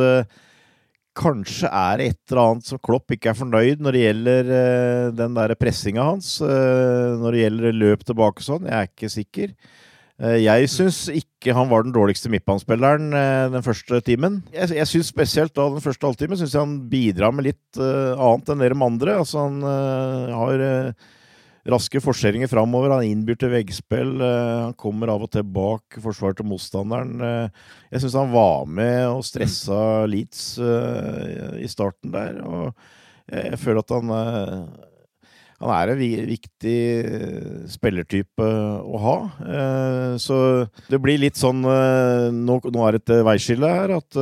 kanskje 1.16 1.70
er 1.72 2.02
det 2.02 2.10
et 2.10 2.20
eller 2.28 2.42
annet 2.42 2.68
som 2.68 2.80
Klopp 2.84 3.16
ikke 3.16 3.32
er 3.32 3.38
fornøyd 3.38 3.80
når 3.80 3.96
det 3.96 4.04
gjelder 4.04 4.52
den 5.16 5.38
der 5.40 5.56
pressinga 5.60 6.04
hans. 6.10 6.34
Når 6.44 7.26
det 7.32 7.42
gjelder 7.46 7.80
løp 7.80 8.04
tilbake 8.08 8.44
sånn. 8.44 8.68
Jeg 8.68 8.76
er 8.76 8.92
ikke 8.92 9.12
sikker. 9.16 9.56
Uh, 10.22 10.38
jeg 10.38 10.68
syns 10.70 11.04
ikke 11.10 11.54
han 11.56 11.70
var 11.70 11.82
den 11.82 11.94
dårligste 11.94 12.30
midtbanespilleren 12.30 13.10
den 13.50 13.64
første 13.66 13.98
timen. 14.06 14.40
Jeg, 14.54 14.70
jeg 14.78 14.86
syns 14.86 15.10
spesielt 15.10 15.56
da 15.58 15.66
den 15.74 15.82
første 15.82 16.06
halvtimen 16.06 16.38
syns 16.38 16.54
jeg 16.54 16.62
han 16.62 16.76
bidrar 16.92 17.34
med 17.34 17.48
litt 17.48 17.80
annet 17.82 18.52
enn 18.52 18.62
dere 18.62 18.78
andre. 18.86 19.16
Altså 19.24 19.42
han 19.42 19.58
har 19.66 20.62
raske 21.68 22.00
forseringer 22.02 22.50
framover. 22.50 22.96
Han 22.96 23.06
innbyr 23.06 23.38
til 23.38 23.52
veggspill. 23.52 24.14
Eh, 24.20 24.62
han 24.66 24.76
kommer 24.78 25.12
av 25.12 25.26
og 25.26 25.32
til 25.34 25.46
bak 25.46 25.98
forsvaret 26.02 26.40
til 26.40 26.48
motstanderen. 26.50 27.14
Eh, 27.22 27.66
jeg 27.92 28.04
syns 28.04 28.18
han 28.18 28.32
var 28.34 28.66
med 28.66 29.02
og 29.10 29.24
stressa 29.26 29.82
Leeds 30.10 30.46
eh, 30.58 31.60
i 31.62 31.70
starten 31.70 32.14
der. 32.14 32.40
Og 32.42 32.72
jeg 33.32 33.58
føler 33.62 33.84
at 33.84 33.94
han 33.94 34.10
han 35.62 35.72
er 35.76 35.92
en 35.92 36.26
viktig 36.28 36.78
spillertype 37.70 38.46
å 38.82 39.02
ha. 39.02 39.16
Så 40.18 40.38
det 40.90 40.98
blir 41.02 41.20
litt 41.22 41.38
sånn 41.38 41.62
Nå, 41.62 42.56
er 42.58 42.96
det 42.96 43.02
et 43.04 43.12
veiskille 43.28 43.70
her. 43.70 43.94
At 44.00 44.18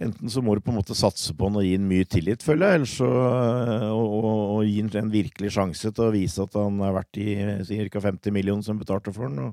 Enten 0.00 0.30
så 0.32 0.40
må 0.40 0.54
du 0.56 0.62
på 0.64 0.72
en 0.72 0.78
måte 0.78 0.96
satse 0.96 1.34
på 1.36 1.48
han 1.48 1.58
og 1.60 1.66
gi 1.66 1.74
han 1.76 1.84
mye 1.84 2.06
tillit, 2.08 2.44
føler 2.44 2.70
jeg, 2.70 2.78
eller 2.78 2.88
så 2.88 3.08
og, 3.92 4.14
og, 4.16 4.28
og 4.56 4.62
gi 4.64 4.78
han 4.80 4.92
en 5.02 5.12
virkelig 5.12 5.52
sjanse 5.52 5.92
til 5.92 6.06
å 6.06 6.14
vise 6.14 6.46
at 6.46 6.56
han 6.56 6.80
er 6.80 6.94
verdt 6.96 7.18
de 7.18 7.88
ca. 7.92 8.00
50 8.08 8.32
millioner 8.32 8.64
som 8.64 8.80
betalte 8.80 9.12
for 9.12 9.28
den. 9.28 9.52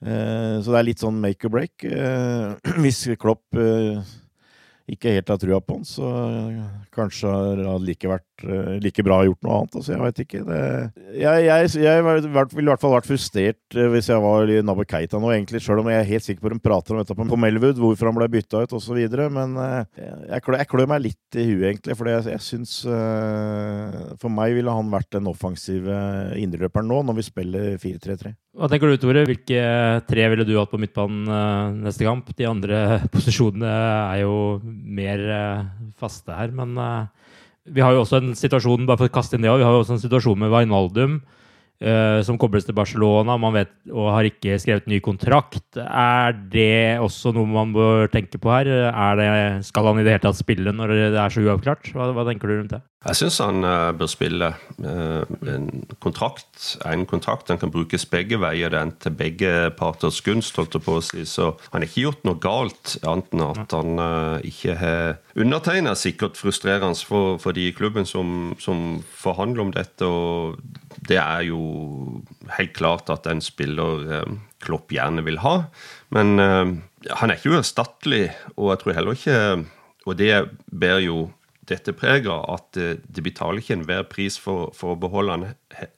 Eh, 0.00 0.56
så 0.64 0.72
det 0.72 0.78
er 0.78 0.86
litt 0.88 1.02
sånn 1.02 1.20
make 1.20 1.46
or 1.46 1.52
break. 1.52 1.84
Eh, 1.84 2.56
hvis 2.82 3.04
Klopp 3.20 3.58
eh, 3.60 4.00
ikke 4.90 5.14
helt 5.14 5.30
har 5.30 5.40
trua 5.40 5.60
på 5.62 5.78
han, 5.78 5.86
så 5.86 6.08
kanskje 6.94 7.34
det 7.60 7.74
like, 7.84 8.10
vært, 8.10 8.29
like 8.44 9.04
bra 9.06 9.20
gjort 9.26 9.42
noe 9.46 9.58
annet. 9.60 9.76
Altså, 9.80 9.92
jeg 9.94 10.02
veit 10.02 10.22
ikke. 10.24 10.42
Det, 10.46 10.60
jeg, 11.20 11.44
jeg, 11.46 11.70
jeg 11.84 12.04
ville 12.06 12.30
i 12.30 12.70
hvert 12.70 12.82
fall 12.82 12.94
vært 12.96 13.08
frustrert 13.08 13.78
hvis 13.94 14.10
jeg 14.10 14.24
var 14.24 14.52
Nabo 14.66 14.86
Keita 14.88 15.20
nå, 15.20 15.30
egentlig, 15.34 15.62
sjøl 15.64 15.82
om 15.82 15.90
jeg 15.92 16.00
er 16.00 16.10
helt 16.10 16.26
sikker 16.26 16.42
på 16.42 16.50
at 16.50 16.56
de 16.56 16.64
prater 16.64 16.96
om 16.96 17.02
dette 17.02 17.16
på 17.16 17.40
Melwood, 17.40 17.80
hvorfor 17.80 18.10
han 18.10 18.18
ble 18.18 18.30
bytta 18.32 18.64
ut 18.64 18.76
osv. 18.78 19.00
Men 19.36 19.56
jeg, 19.60 20.40
jeg 20.40 20.70
klør 20.70 20.90
meg 20.90 21.04
litt 21.06 21.38
i 21.38 21.46
huet, 21.50 21.66
egentlig, 21.72 21.96
for 21.98 22.10
jeg, 22.10 22.26
jeg 22.32 22.44
syns 22.44 22.76
For 24.20 24.32
meg 24.32 24.56
ville 24.56 24.74
han 24.74 24.90
vært 24.92 25.12
den 25.16 25.28
offensive 25.30 25.96
indreløperen 26.40 26.88
nå, 26.90 27.02
når 27.06 27.20
vi 27.20 27.26
spiller 27.26 27.68
4-3-3. 27.80 28.34
Hva 28.58 28.66
tenker 28.66 28.90
du, 28.90 28.96
Tore? 28.98 29.22
Hvilke 29.28 29.60
tre 30.10 30.24
ville 30.32 30.44
du 30.46 30.56
hatt 30.58 30.72
på 30.72 30.80
midtbanen 30.80 31.78
neste 31.84 32.06
kamp? 32.06 32.32
De 32.36 32.48
andre 32.48 32.80
posisjonene 33.14 33.70
er 33.70 34.24
jo 34.24 34.34
mer 34.64 35.22
faste 36.00 36.34
her, 36.34 36.52
men 36.54 36.74
vi 37.70 37.82
har 37.84 37.94
jo 37.94 38.02
også 38.04 38.20
en 38.20 38.32
situasjon 38.38 38.88
bare 38.88 39.00
for 39.00 39.10
å 39.10 39.14
kaste 39.14 39.36
inn 39.36 39.44
det, 39.46 39.52
vi 39.52 39.66
har 39.66 39.76
jo 39.76 39.84
også 39.84 39.96
en 39.96 40.02
situasjon 40.02 40.40
med 40.40 40.52
Wijnaldum. 40.52 41.20
Uh, 41.80 42.20
som 42.20 42.36
kobles 42.36 42.66
til 42.68 42.76
Barcelona 42.76 43.38
man 43.40 43.54
vet, 43.56 43.70
og 43.88 44.10
har 44.12 44.26
ikke 44.28 44.58
skrevet 44.60 44.88
ny 44.90 44.98
kontrakt. 45.00 45.78
Er 45.80 46.34
det 46.52 47.00
også 47.00 47.32
noe 47.32 47.48
man 47.48 47.72
bør 47.72 48.10
tenke 48.12 48.36
på 48.36 48.52
her? 48.52 48.68
Det, 49.16 49.28
skal 49.64 49.88
han 49.88 50.02
i 50.02 50.04
det 50.04 50.12
hele 50.12 50.24
tatt 50.26 50.36
spille 50.36 50.74
når 50.76 50.92
det 50.92 51.06
er 51.16 51.32
så 51.32 51.40
uavklart? 51.40 51.88
Hva, 51.96 52.10
hva 52.12 52.26
tenker 52.28 52.52
du 52.52 52.58
rundt 52.58 52.74
det? 52.74 52.82
Jeg 53.08 53.16
syns 53.16 53.38
han 53.40 53.64
uh, 53.64 53.94
bør 53.96 54.10
spille. 54.12 54.50
Uh, 54.76 55.24
en 55.48 55.70
kontrakt 56.04 56.74
en 56.84 57.06
kontrakt. 57.08 57.48
Den 57.48 57.62
kan 57.62 57.72
brukes 57.72 58.04
begge 58.12 58.36
veier. 58.44 58.76
Den 58.76 58.92
til 59.00 59.16
begge 59.16 59.54
parters 59.80 60.20
gunst, 60.26 60.60
holdt 60.60 60.76
jeg 60.76 60.84
på 60.84 60.98
å 60.98 61.06
si. 61.06 61.24
Så 61.24 61.54
han 61.70 61.80
har 61.80 61.88
ikke 61.88 62.04
gjort 62.10 62.28
noe 62.28 62.40
galt, 62.44 62.98
annet 63.08 63.32
enn 63.32 63.46
at 63.46 63.72
han 63.78 64.04
ikke 64.44 64.76
har 64.84 65.16
undertegna. 65.32 65.96
Sikkert 65.96 66.36
frustrerende 66.36 67.08
for, 67.08 67.40
for 67.40 67.56
de 67.56 67.70
i 67.70 67.74
klubben 67.76 68.04
som, 68.04 68.52
som 68.60 69.00
forhandler 69.16 69.64
om 69.64 69.72
dette. 69.72 70.04
og 70.04 70.60
det 71.08 71.16
er 71.16 71.44
jo 71.48 71.60
helt 72.56 72.72
klart 72.76 73.10
at 73.12 73.26
en 73.30 73.40
spiller 73.44 74.06
eh, 74.12 74.32
Klopp 74.60 74.92
gjerne 74.92 75.24
vil 75.24 75.40
ha. 75.44 75.56
Men 76.12 76.38
eh, 76.42 76.72
han 77.16 77.30
er 77.30 77.38
ikke 77.38 77.54
uerstattelig, 77.56 78.28
og 78.56 78.72
jeg 78.72 78.82
tror 78.82 78.98
heller 78.98 79.16
ikke 79.16 79.38
Og 80.08 80.16
det 80.18 80.32
ber 80.66 80.98
jo 81.04 81.30
dette 81.70 81.92
preget 81.92 82.28
at 82.28 82.76
eh, 82.80 82.98
de 83.00 83.22
betaler 83.22 83.62
ikke 83.62 83.78
enhver 83.78 84.04
pris 84.10 84.38
for, 84.38 84.74
for, 84.74 84.94
å 84.94 85.00
beholde 85.00 85.36
han 85.36 85.48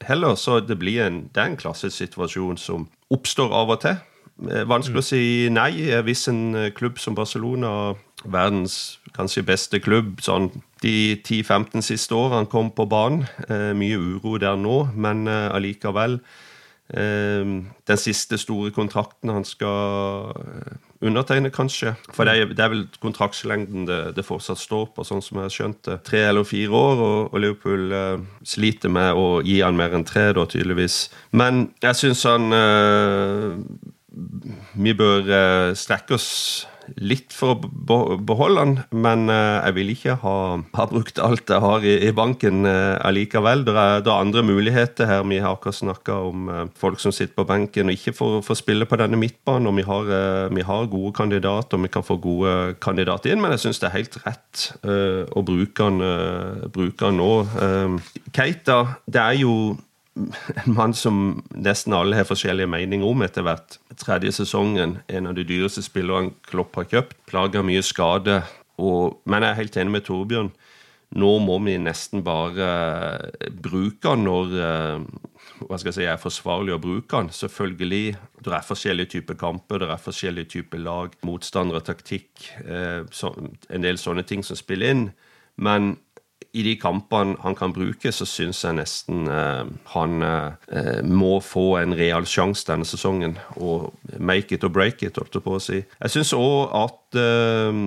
heller. 0.04 0.36
Så 0.36 0.60
det, 0.60 0.78
blir 0.78 1.02
en, 1.06 1.26
det 1.34 1.42
er 1.42 1.52
en 1.52 1.60
klassesituasjon 1.60 2.60
som 2.60 2.88
oppstår 3.10 3.54
av 3.54 3.74
og 3.74 3.84
til. 3.84 4.00
Vanskelig 4.42 4.98
å 4.98 5.06
si 5.06 5.24
nei 5.52 5.70
hvis 6.02 6.24
en 6.30 6.72
klubb 6.74 6.96
som 6.98 7.14
Barcelona, 7.14 7.94
verdens 8.24 8.98
kanskje 9.14 9.44
beste 9.46 9.78
klubb, 9.82 10.16
sånn 10.24 10.48
de 10.82 11.16
10-15 11.22 11.84
siste 11.86 12.14
årene 12.14 12.50
kom 12.50 12.70
på 12.74 12.86
banen. 12.90 13.26
Eh, 13.48 13.72
mye 13.78 13.98
uro 13.98 14.38
der 14.42 14.56
nå, 14.58 14.88
men 14.94 15.26
eh, 15.30 15.50
allikevel. 15.54 16.18
Eh, 16.92 17.52
den 17.88 18.00
siste 18.00 18.38
store 18.38 18.72
kontrakten 18.74 19.30
han 19.32 19.46
skal 19.46 20.42
undertegne, 21.02 21.50
kanskje. 21.50 21.94
For 22.14 22.26
det 22.26 22.34
er, 22.34 22.50
det 22.54 22.64
er 22.64 22.72
vel 22.72 22.84
kontraktslengden 23.02 23.86
det, 23.88 24.00
det, 24.16 24.24
fortsatt 24.26 24.60
står 24.60 24.90
på, 24.94 25.04
sånn 25.06 25.22
som 25.24 25.40
jeg 25.40 25.48
har 25.48 25.54
skjønt 25.56 25.80
det. 25.88 25.98
Tre 26.06 26.24
eller 26.30 26.46
fire 26.46 26.70
år, 26.78 27.02
og, 27.06 27.18
og 27.32 27.42
Liverpool 27.42 27.94
uh, 27.94 28.44
sliter 28.46 28.92
med 28.92 29.18
å 29.18 29.40
gi 29.44 29.60
han 29.62 29.78
mer 29.78 29.96
enn 29.98 30.06
tre, 30.08 30.28
da, 30.36 30.46
tydeligvis. 30.46 31.04
Men 31.34 31.66
jeg 31.82 31.98
syns 31.98 32.22
han 32.28 32.54
uh, 32.54 33.58
Vi 34.78 34.94
bør 34.94 35.26
uh, 35.26 35.74
strekke 35.78 36.18
oss 36.18 36.30
litt 36.98 37.34
for 37.34 37.54
å 37.54 38.16
beholde 38.18 38.62
den, 38.64 38.74
men 39.04 39.30
eh, 39.32 39.58
jeg 39.66 39.76
vil 39.78 39.92
ikke 39.94 40.16
ha, 40.22 40.36
ha 40.76 40.86
brukt 40.90 41.20
alt 41.22 41.50
jeg 41.50 41.62
har 41.62 41.86
i, 41.86 41.94
i 42.08 42.12
banken 42.16 42.66
uh, 42.66 42.98
allikevel. 43.04 43.64
Det 43.66 43.74
er, 43.74 44.02
det 44.04 44.10
er, 44.12 44.24
andre 44.26 44.42
muligheter 44.46 45.08
her. 45.08 45.22
Vi 45.28 45.40
har 45.42 45.56
akkurat 45.56 45.78
snakka 45.78 46.16
om 46.28 46.50
uh, 46.50 46.64
folk 46.78 47.00
som 47.02 47.14
sitter 47.14 47.36
på 47.38 47.46
benken 47.48 47.90
og 47.90 47.96
ikke 47.98 48.14
får, 48.16 48.38
får 48.46 48.60
spille 48.62 48.88
på 48.88 48.98
denne 49.00 49.20
midtbanen. 49.20 49.70
og 49.70 49.78
vi 49.78 49.86
har, 49.86 50.10
vi 50.52 50.66
har, 50.66 50.90
gode 50.92 51.12
kandidater, 51.16 51.78
og 51.78 51.86
vi 51.86 51.92
kan 51.92 52.06
få 52.06 52.18
gode 52.22 52.74
kandidater 52.82 53.32
inn, 53.32 53.42
men 53.42 53.54
jeg 53.54 53.66
syns 53.66 53.80
det 53.82 53.88
er 53.88 53.96
helt 53.96 54.18
rett 54.26 54.66
å 55.32 55.42
bruke 55.46 55.86
den, 55.88 56.68
bruke 56.74 57.06
den 57.06 57.20
nå. 57.20 57.30
Keita, 58.34 58.78
det 59.06 59.22
er 59.22 59.40
jo 59.40 59.54
en 60.14 60.74
mann 60.76 60.94
som 60.94 61.42
nesten 61.56 61.94
alle 61.96 62.18
har 62.18 62.28
forskjellige 62.28 62.70
meninger 62.70 63.06
om 63.08 63.24
etter 63.24 63.46
hvert. 63.46 63.78
Tredje 64.00 64.34
sesongen, 64.42 64.98
en 65.08 65.30
av 65.30 65.36
de 65.38 65.46
dyreste 65.48 65.84
spillerne 65.84 66.34
Klopp 66.48 66.76
har 66.80 66.90
kjøpt. 66.90 67.16
Plager 67.30 67.64
mye 67.66 67.82
skade. 67.86 68.42
Og, 68.82 69.22
men 69.24 69.44
jeg 69.44 69.50
er 69.50 69.60
helt 69.62 69.78
enig 69.80 69.96
med 69.96 70.06
Torbjørn. 70.08 70.52
Nå 71.12 71.32
må 71.44 71.58
vi 71.60 71.74
nesten 71.76 72.22
bare 72.24 72.68
eh, 73.36 73.50
bruke 73.52 74.14
han 74.14 74.22
når 74.24 74.54
eh, 74.56 75.02
hva 75.66 75.78
skal 75.78 75.90
jeg 75.90 75.96
si, 75.98 76.06
er 76.08 76.20
forsvarlig 76.20 76.72
å 76.74 76.80
bruke 76.82 77.18
han. 77.18 77.28
Selvfølgelig, 77.32 78.16
Det 78.42 78.54
er 78.56 78.64
forskjellige 78.66 79.12
typer 79.18 79.36
kamper, 79.38 79.78
det 79.78 79.90
er 79.92 80.00
forskjellige 80.00 80.50
typer 80.56 80.80
lag, 80.80 81.12
motstandere, 81.22 81.84
taktikk, 81.84 82.48
eh, 82.64 83.04
en 83.04 83.84
del 83.84 84.00
sånne 84.00 84.24
ting 84.24 84.42
som 84.42 84.56
spiller 84.56 84.90
inn. 84.90 85.04
Men 85.56 85.96
i 86.52 86.62
de 86.66 86.74
kampene 86.76 87.38
han 87.40 87.56
kan 87.56 87.72
bruke, 87.72 88.12
så 88.12 88.26
syns 88.28 88.60
jeg 88.64 88.76
nesten 88.76 89.24
eh, 89.30 89.64
han 89.94 90.24
eh, 90.26 91.00
må 91.08 91.38
få 91.40 91.78
en 91.80 91.96
real 91.96 92.28
sjanse 92.28 92.66
denne 92.68 92.88
sesongen. 92.88 93.38
Og 93.56 93.92
make 94.18 94.54
it 94.54 94.64
or 94.64 94.72
break 94.72 95.02
it, 95.02 95.16
holdt 95.16 95.38
jeg 95.38 95.46
på 95.46 95.56
å 95.56 95.62
si. 95.62 95.80
Jeg 95.80 96.14
syns 96.16 96.34
òg 96.36 96.74
at 96.82 97.20
eh, 97.22 97.82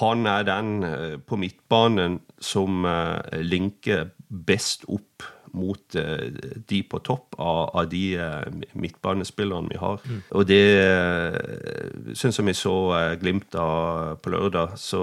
han 0.00 0.26
er 0.28 0.44
den 0.48 0.72
eh, 0.84 1.16
på 1.24 1.40
midtbanen 1.40 2.20
som 2.40 2.84
eh, 2.84 3.40
linker 3.40 4.10
best 4.28 4.84
opp 4.88 5.24
mot 5.56 5.96
uh, 5.98 6.26
de 6.70 6.80
på 6.86 7.00
topp 7.06 7.36
av, 7.38 7.60
av 7.76 7.88
de 7.90 8.04
uh, 8.18 8.46
midtbanespillerne 8.78 9.70
vi 9.70 9.80
har. 9.80 10.00
Mm. 10.04 10.22
Og 10.38 10.46
det 10.48 10.62
uh, 10.78 12.14
syns 12.18 12.40
jeg 12.40 12.48
vi 12.48 12.56
så 12.56 12.74
glimt 13.20 13.54
av 13.58 14.20
på 14.22 14.32
lørdag. 14.34 14.76
Så 14.80 15.02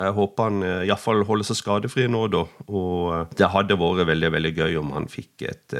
jeg 0.00 0.16
håper 0.16 0.48
han 0.48 0.64
iallfall 0.86 1.24
holder 1.28 1.50
seg 1.50 1.60
skadefri 1.60 2.08
nå, 2.10 2.26
da. 2.32 2.44
Og 2.68 3.36
det 3.38 3.52
hadde 3.52 3.78
vært 3.80 4.08
veldig 4.10 4.34
veldig 4.36 4.52
gøy 4.56 4.80
om 4.80 4.92
han 4.96 5.08
fikk 5.10 5.46
et, 5.50 5.76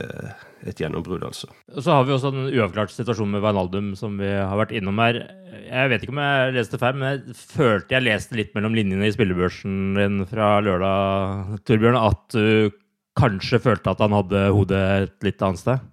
et 0.66 0.81
gjennombrudd, 0.81 1.25
altså. 1.27 1.51
Så 1.77 1.94
har 1.94 2.07
vi 2.07 2.14
også 2.14 2.33
en 2.33 2.49
uavklart 2.51 2.94
situasjon 2.94 3.31
med 3.35 3.44
Wijnaldum, 3.44 3.92
som 3.99 4.18
vi 4.20 4.31
har 4.31 4.57
vært 4.59 4.75
innom 4.77 4.99
her. 5.03 5.23
Jeg 5.70 5.90
vet 5.90 6.05
ikke 6.05 6.14
om 6.14 6.23
jeg 6.23 6.55
leste 6.57 6.79
feil, 6.81 6.99
men 6.99 7.12
jeg 7.12 7.38
følte 7.38 7.96
jeg 7.96 8.07
leste 8.07 8.38
litt 8.38 8.55
mellom 8.57 8.77
linjene 8.77 9.09
i 9.09 9.14
spillebørsen 9.14 9.81
din 9.99 10.23
fra 10.31 10.53
lørdag, 10.64 11.61
Torbjørn, 11.66 11.99
at 12.01 12.37
du 12.37 12.80
kanskje 13.20 13.61
følte 13.62 13.92
at 13.92 14.00
han 14.02 14.16
hadde 14.16 14.46
hodet 14.56 14.80
et 15.04 15.28
litt 15.28 15.44
annet 15.46 15.62
sted? 15.62 15.85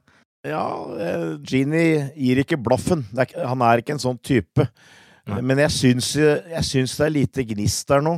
Ja, 0.48 0.64
eh, 1.04 1.28
Genie 1.44 2.08
gir 2.16 2.40
ikke 2.44 2.60
blaffen. 2.62 3.04
Han 3.12 3.66
er 3.68 3.84
ikke 3.84 3.98
en 3.98 4.04
sånn 4.04 4.20
type. 4.24 4.70
Nei. 5.28 5.42
Men 5.44 5.60
jeg 5.66 5.76
syns, 5.76 6.14
jeg 6.16 6.64
syns, 6.64 6.96
det 6.96 7.06
er 7.06 7.16
lite 7.18 7.46
gnist 7.50 7.90
der 7.92 8.04
nå. 8.06 8.16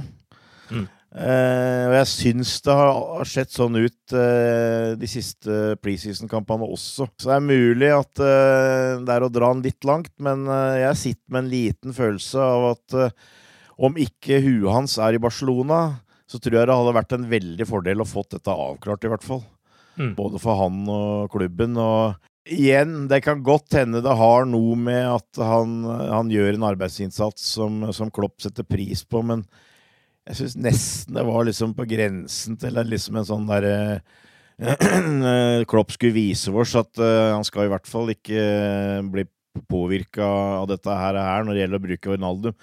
Mm. 0.70 0.86
Eh, 1.10 1.84
og 1.90 1.96
jeg 1.96 2.10
syns 2.12 2.52
det 2.62 2.74
har 2.78 3.26
sett 3.26 3.50
sånn 3.50 3.80
ut 3.82 4.14
eh, 4.14 4.94
de 5.00 5.10
siste 5.10 5.74
preseason-kampene 5.82 6.68
også. 6.70 7.08
Så 7.18 7.32
det 7.32 7.38
er 7.40 7.48
mulig 7.48 7.90
at 7.96 8.22
eh, 8.22 9.00
det 9.02 9.16
er 9.16 9.26
å 9.26 9.32
dra 9.34 9.50
den 9.56 9.66
litt 9.66 9.88
langt, 9.90 10.14
men 10.22 10.46
eh, 10.46 10.84
jeg 10.84 11.02
sitter 11.02 11.34
med 11.34 11.42
en 11.42 11.52
liten 11.56 11.98
følelse 11.98 12.46
av 12.46 12.68
at 12.76 12.98
eh, 13.08 13.18
om 13.80 13.98
ikke 13.98 14.42
huet 14.44 14.70
hans 14.76 15.00
er 15.02 15.18
i 15.18 15.24
Barcelona, 15.24 15.80
så 16.30 16.38
tror 16.38 16.60
jeg 16.60 16.70
det 16.70 16.78
hadde 16.78 16.98
vært 17.00 17.16
en 17.16 17.30
veldig 17.32 17.66
fordel 17.66 18.04
å 18.04 18.08
fått 18.08 18.36
dette 18.36 18.54
avklart, 18.54 19.06
i 19.06 19.12
hvert 19.12 19.26
fall. 19.26 19.42
Mm. 20.00 20.14
Både 20.18 20.40
for 20.42 20.60
han 20.62 20.84
og 20.94 21.32
klubben. 21.34 21.74
Og 21.82 22.54
igjen, 22.54 23.08
det 23.10 23.22
kan 23.26 23.42
godt 23.46 23.80
hende 23.80 24.04
det 24.06 24.16
har 24.20 24.46
noe 24.50 24.78
med 24.80 25.02
at 25.10 25.42
han, 25.42 25.82
han 25.86 26.30
gjør 26.32 26.56
en 26.56 26.68
arbeidsinnsats 26.70 27.50
som, 27.58 27.82
som, 27.96 28.12
Klopp 28.14 28.40
setter 28.44 28.68
pris 28.68 29.04
på, 29.06 29.24
men 29.26 29.44
jeg 30.30 30.42
syns 30.42 30.58
nesten 30.62 31.18
det 31.18 31.26
var 31.26 31.48
liksom 31.48 31.74
på 31.78 31.88
grensen 31.90 32.58
til 32.62 32.78
liksom 32.86 33.18
en 33.18 33.28
sånn 33.28 33.48
derre 33.50 34.02
Klopp 35.72 35.94
skulle 35.96 36.18
vise 36.18 36.52
oss 36.52 36.76
at 36.78 37.00
uh, 37.00 37.32
han 37.32 37.46
skal 37.48 37.66
i 37.66 37.72
hvert 37.72 37.88
fall 37.90 38.12
ikke 38.12 38.44
bli 39.10 39.24
påvirka 39.72 40.26
av 40.60 40.68
dette 40.70 40.94
her, 40.94 41.18
her 41.18 41.46
når 41.46 41.56
det 41.56 41.64
gjelder 41.64 41.80
å 41.80 41.86
bruke 41.88 42.12
Ronaldo 42.14 42.54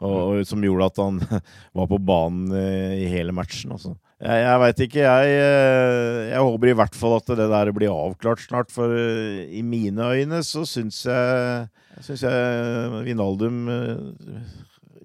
og, 0.00 0.40
som 0.48 0.62
gjorde 0.64 0.90
at 0.90 1.00
han 1.02 1.18
var 1.78 1.90
på 1.90 1.98
banen 2.02 2.54
i 2.96 3.08
hele 3.12 3.34
matchen. 3.36 3.74
Altså. 3.76 3.96
Jeg, 4.20 4.40
jeg 4.44 4.60
veit 4.60 4.80
ikke. 4.84 5.04
Jeg, 5.06 5.36
eh, 5.40 6.16
jeg, 6.28 6.40
håper 6.44 6.70
i 6.70 6.76
hvert 6.76 6.96
fall 6.96 7.16
at 7.16 7.30
det 7.40 7.46
der 7.48 7.70
blir 7.72 7.92
avklart 7.94 8.42
snart, 8.44 8.72
for 8.72 8.92
eh, 8.92 9.46
i 9.56 9.62
mine 9.64 10.10
øyne 10.12 10.42
så 10.44 10.66
syns 10.68 11.06
jeg, 11.08 11.68
synes 12.04 12.26
jeg 12.26 13.04
Vinaldum 13.06 13.62
eh, 13.72 14.42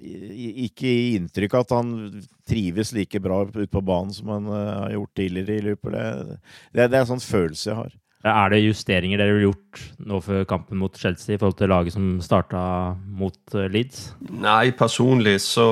ikke 0.06 0.84
gi 0.84 1.14
inntrykk 1.16 1.56
av 1.56 1.64
at 1.64 1.76
han 1.78 1.94
trives 2.46 2.92
like 2.94 3.22
bra 3.24 3.40
ute 3.48 3.70
på 3.72 3.82
banen 3.82 4.12
som 4.14 4.28
han 4.36 4.52
har 4.52 4.92
gjort 4.94 5.16
tidligere 5.18 5.56
i 5.56 5.64
Liverpool. 5.70 5.96
Det, 5.96 6.42
det, 6.76 6.90
det 6.92 7.00
er 7.00 7.06
en 7.06 7.14
sånn 7.16 7.24
følelse 7.24 7.72
jeg 7.72 7.80
har. 7.80 7.96
Er 8.26 8.50
det 8.50 8.64
justeringer 8.64 9.20
dere 9.22 9.36
har 9.36 9.44
gjort 9.44 9.82
nå 10.10 10.18
før 10.26 10.48
kampen 10.50 10.80
mot 10.82 10.96
Chelsea 10.98 11.36
i 11.36 11.38
forhold 11.38 11.60
til 11.60 11.70
laget 11.70 11.94
som 11.94 12.08
starta 12.26 12.62
mot 13.20 13.38
eh, 13.54 13.68
Leeds? 13.70 14.08
Nei, 14.34 14.72
personlig 14.74 15.36
så, 15.46 15.68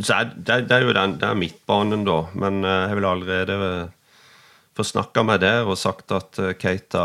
så 0.00 0.16
er 0.16 0.30
det, 0.32 0.62
det, 0.70 0.78
er 0.78 0.86
jo 0.86 0.94
den, 0.96 1.18
det 1.20 1.28
er 1.28 1.36
midtbanen, 1.36 2.06
da. 2.08 2.22
Men 2.40 2.64
eh, 2.64 2.86
jeg 2.88 2.98
vil 3.00 3.08
allerede 3.10 3.58
få 4.76 4.88
snakka 4.94 5.26
med 5.28 5.44
der 5.44 5.68
og 5.68 5.76
sagt 5.80 6.16
at 6.16 6.40
eh, 6.40 6.56
Keita 6.56 7.04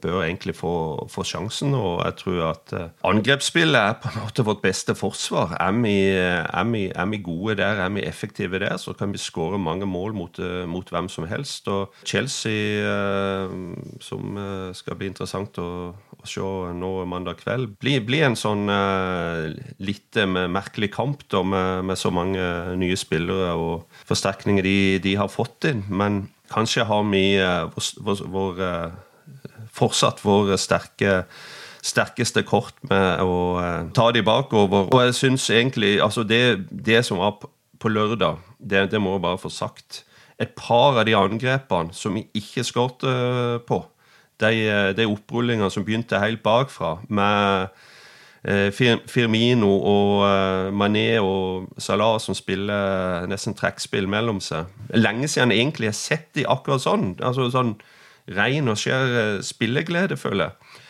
bør 0.00 0.22
egentlig 0.24 0.54
få, 0.56 0.74
få, 1.10 1.24
sjansen. 1.26 1.74
Og 1.76 2.02
jeg 2.04 2.16
tror 2.22 2.40
at 2.50 2.74
uh, 2.76 2.88
angrepsspillet 3.08 3.78
er 3.78 3.98
på 4.00 4.10
en 4.10 4.24
måte 4.24 4.44
vårt 4.46 4.62
beste 4.64 4.94
forsvar. 4.98 5.56
Er 5.60 5.76
vi, 5.76 5.94
er, 6.16 6.64
vi, 6.70 6.84
er 6.90 7.10
vi, 7.10 7.20
gode 7.22 7.56
der, 7.60 7.82
er 7.84 7.92
vi 7.94 8.04
effektive 8.06 8.60
der, 8.62 8.76
så 8.80 8.94
kan 8.96 9.12
vi 9.12 9.20
skåre 9.20 9.60
mange 9.60 9.86
mål 9.86 10.16
mot, 10.16 10.40
uh, 10.42 10.64
mot 10.68 10.88
hvem 10.88 11.10
som 11.12 11.26
helst. 11.30 11.68
Og 11.68 11.92
Chelsea, 12.04 12.82
uh, 12.82 13.52
som 14.00 14.40
skal 14.74 14.96
bli 14.98 15.10
interessant 15.10 15.58
å, 15.60 15.68
å, 15.92 16.24
se 16.26 16.42
nå 16.76 16.92
mandag 17.08 17.42
kveld, 17.42 17.76
blir, 17.82 18.02
blir 18.06 18.26
en 18.26 18.38
sånn 18.38 18.68
litt 19.82 20.16
merkelig 20.26 20.92
kamp 20.94 21.24
da, 21.32 21.42
med, 21.46 21.86
med, 21.88 21.98
så 21.98 22.12
mange 22.14 22.42
nye 22.78 22.96
spillere 22.98 23.52
og 23.58 24.02
forsterkninger 24.08 24.64
de, 24.66 24.76
de 25.04 25.16
har 25.18 25.30
fått 25.32 25.68
inn. 25.70 25.82
Men 25.90 26.22
kanskje 26.52 26.86
har 26.88 27.04
vi 27.10 27.24
vår, 27.74 28.22
vår 28.32 28.62
fortsatt 29.72 30.22
vår 30.24 30.56
sterke 30.60 31.22
sterkeste 31.82 32.44
kort 32.46 32.78
med 32.86 33.22
å 33.26 33.36
uh, 33.58 33.90
ta 33.94 34.10
de 34.14 34.22
bakover. 34.24 34.86
Og 34.86 35.04
jeg 35.08 35.18
syns 35.18 35.48
egentlig 35.50 35.96
altså 36.02 36.22
det, 36.22 36.68
det, 36.70 37.02
som 37.06 37.20
var 37.22 37.40
på 37.42 37.90
lørdag, 37.90 38.38
det, 38.58 38.86
det, 38.92 39.00
må 39.02 39.16
jeg 39.16 39.26
bare 39.26 39.42
få 39.42 39.50
sagt 39.50 40.04
Et 40.38 40.50
par 40.58 40.96
av 40.98 41.04
de 41.06 41.14
angrepene 41.14 41.94
som 41.94 42.14
vi 42.16 42.24
ikke 42.34 42.64
skåret 42.66 43.04
på, 43.66 43.76
de, 44.40 44.52
de 44.96 45.04
opprullingene 45.06 45.70
som 45.70 45.84
begynte 45.84 46.18
helt 46.18 46.42
bakfra, 46.42 46.96
med 47.08 47.68
uh, 48.46 48.70
Firmino 49.10 49.74
og 49.76 50.72
Mané 50.74 51.18
og 51.18 51.68
Salah 51.78 52.16
som 52.22 52.34
spiller 52.34 53.26
nesten 53.30 53.58
trekkspill 53.58 54.08
mellom 54.10 54.40
seg 54.42 54.70
Lenge 54.94 55.28
siden 55.30 55.50
jeg 55.50 55.66
egentlig 55.66 55.90
har 55.92 55.98
sett 55.98 56.30
de 56.38 56.46
akkurat 56.46 56.82
sånn. 56.82 57.12
altså 57.22 57.50
sånn 57.50 57.76
ren 58.36 58.72
og 58.72 58.80
skjær 58.80 59.18
eh, 59.20 59.42
spilleglede, 59.46 60.18
føler 60.20 60.50
jeg. 60.50 60.80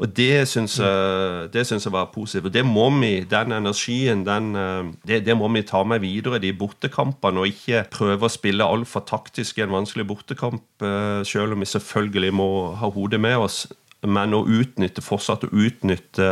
Og 0.00 0.08
det 0.16 0.46
syns 0.48 0.78
jeg, 0.80 1.92
var 1.92 2.08
positivt. 2.14 2.48
Og 2.48 2.54
det 2.54 2.62
må 2.64 2.86
vi, 2.94 3.20
den 3.28 3.52
energien, 3.52 4.24
den, 4.24 4.54
eh, 4.56 4.88
det, 5.06 5.24
det, 5.26 5.36
må 5.36 5.50
vi 5.52 5.62
ta 5.68 5.82
med 5.84 6.00
videre 6.00 6.38
i 6.40 6.46
de 6.46 6.54
bortekampene, 6.56 7.42
og 7.42 7.52
ikke 7.52 7.84
prøve 7.92 8.28
å 8.28 8.32
spille 8.32 8.64
altfor 8.64 9.04
taktisk 9.08 9.60
i 9.60 9.66
en 9.66 9.74
vanskelig 9.74 10.08
bortekamp, 10.08 10.64
eh, 10.80 11.20
selv 11.28 11.52
om 11.52 11.60
vi 11.60 11.68
selvfølgelig 11.68 12.32
må 12.32 12.50
ha 12.80 12.88
hodet 12.88 13.20
med 13.20 13.36
oss. 13.44 13.66
Men 14.00 14.32
å 14.32 14.46
utnytte, 14.48 15.04
fortsatt 15.04 15.44
å 15.44 15.52
utnytte 15.52 16.30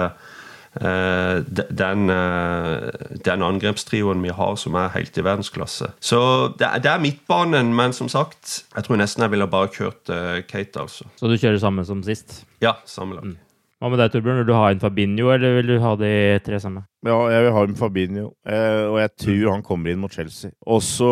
den, 0.74 2.10
eh, 2.10 2.88
den 3.24 3.42
angrepstrioen 3.42 4.22
vi 4.22 4.34
har, 4.34 4.54
som 4.60 4.76
er 4.78 4.92
helt 4.94 5.16
i 5.18 5.24
verdensklasse. 5.24 5.92
Så 6.00 6.20
det, 6.58 6.68
det, 6.84 6.92
er 6.92 7.02
midtbanen, 7.02 7.74
men 7.74 7.92
som 7.96 8.08
sagt, 8.12 8.64
jeg 8.74 8.86
tror 8.86 9.00
nesten 9.00 9.26
jeg 9.26 9.34
ville 9.34 9.48
bare 9.50 9.72
kjørt 9.72 10.12
uh, 10.12 10.38
Kate, 10.48 10.80
altså. 10.80 11.08
Så 11.18 11.30
du 11.30 11.36
kjører 11.38 11.58
samme 11.62 11.84
som 11.88 12.02
sist? 12.06 12.42
Ja, 12.62 12.76
samme 12.86 13.18
lag. 13.18 13.24
Mm. 13.24 13.36
Hva 13.78 13.92
med 13.92 14.00
deg, 14.00 14.10
Torbjørn? 14.10 14.40
Vil 14.40 14.46
du 14.48 14.56
ha 14.56 14.70
en 14.72 14.80
Fabinho, 14.82 15.28
eller 15.30 15.52
vil 15.60 15.68
du 15.70 15.76
ha 15.78 15.92
de 16.00 16.08
tre 16.42 16.58
samme? 16.58 16.80
Ja, 17.06 17.14
jeg 17.30 17.44
vil 17.44 17.52
ha 17.54 17.60
en 17.62 17.76
Fabinho, 17.78 18.24
eh, 18.50 18.86
og 18.90 18.96
jeg 18.98 19.12
tror 19.22 19.52
han 19.52 19.62
kommer 19.62 19.92
inn 19.92 20.00
mot 20.02 20.10
Chelsea. 20.10 20.50
Og 20.66 20.80
så 20.82 21.10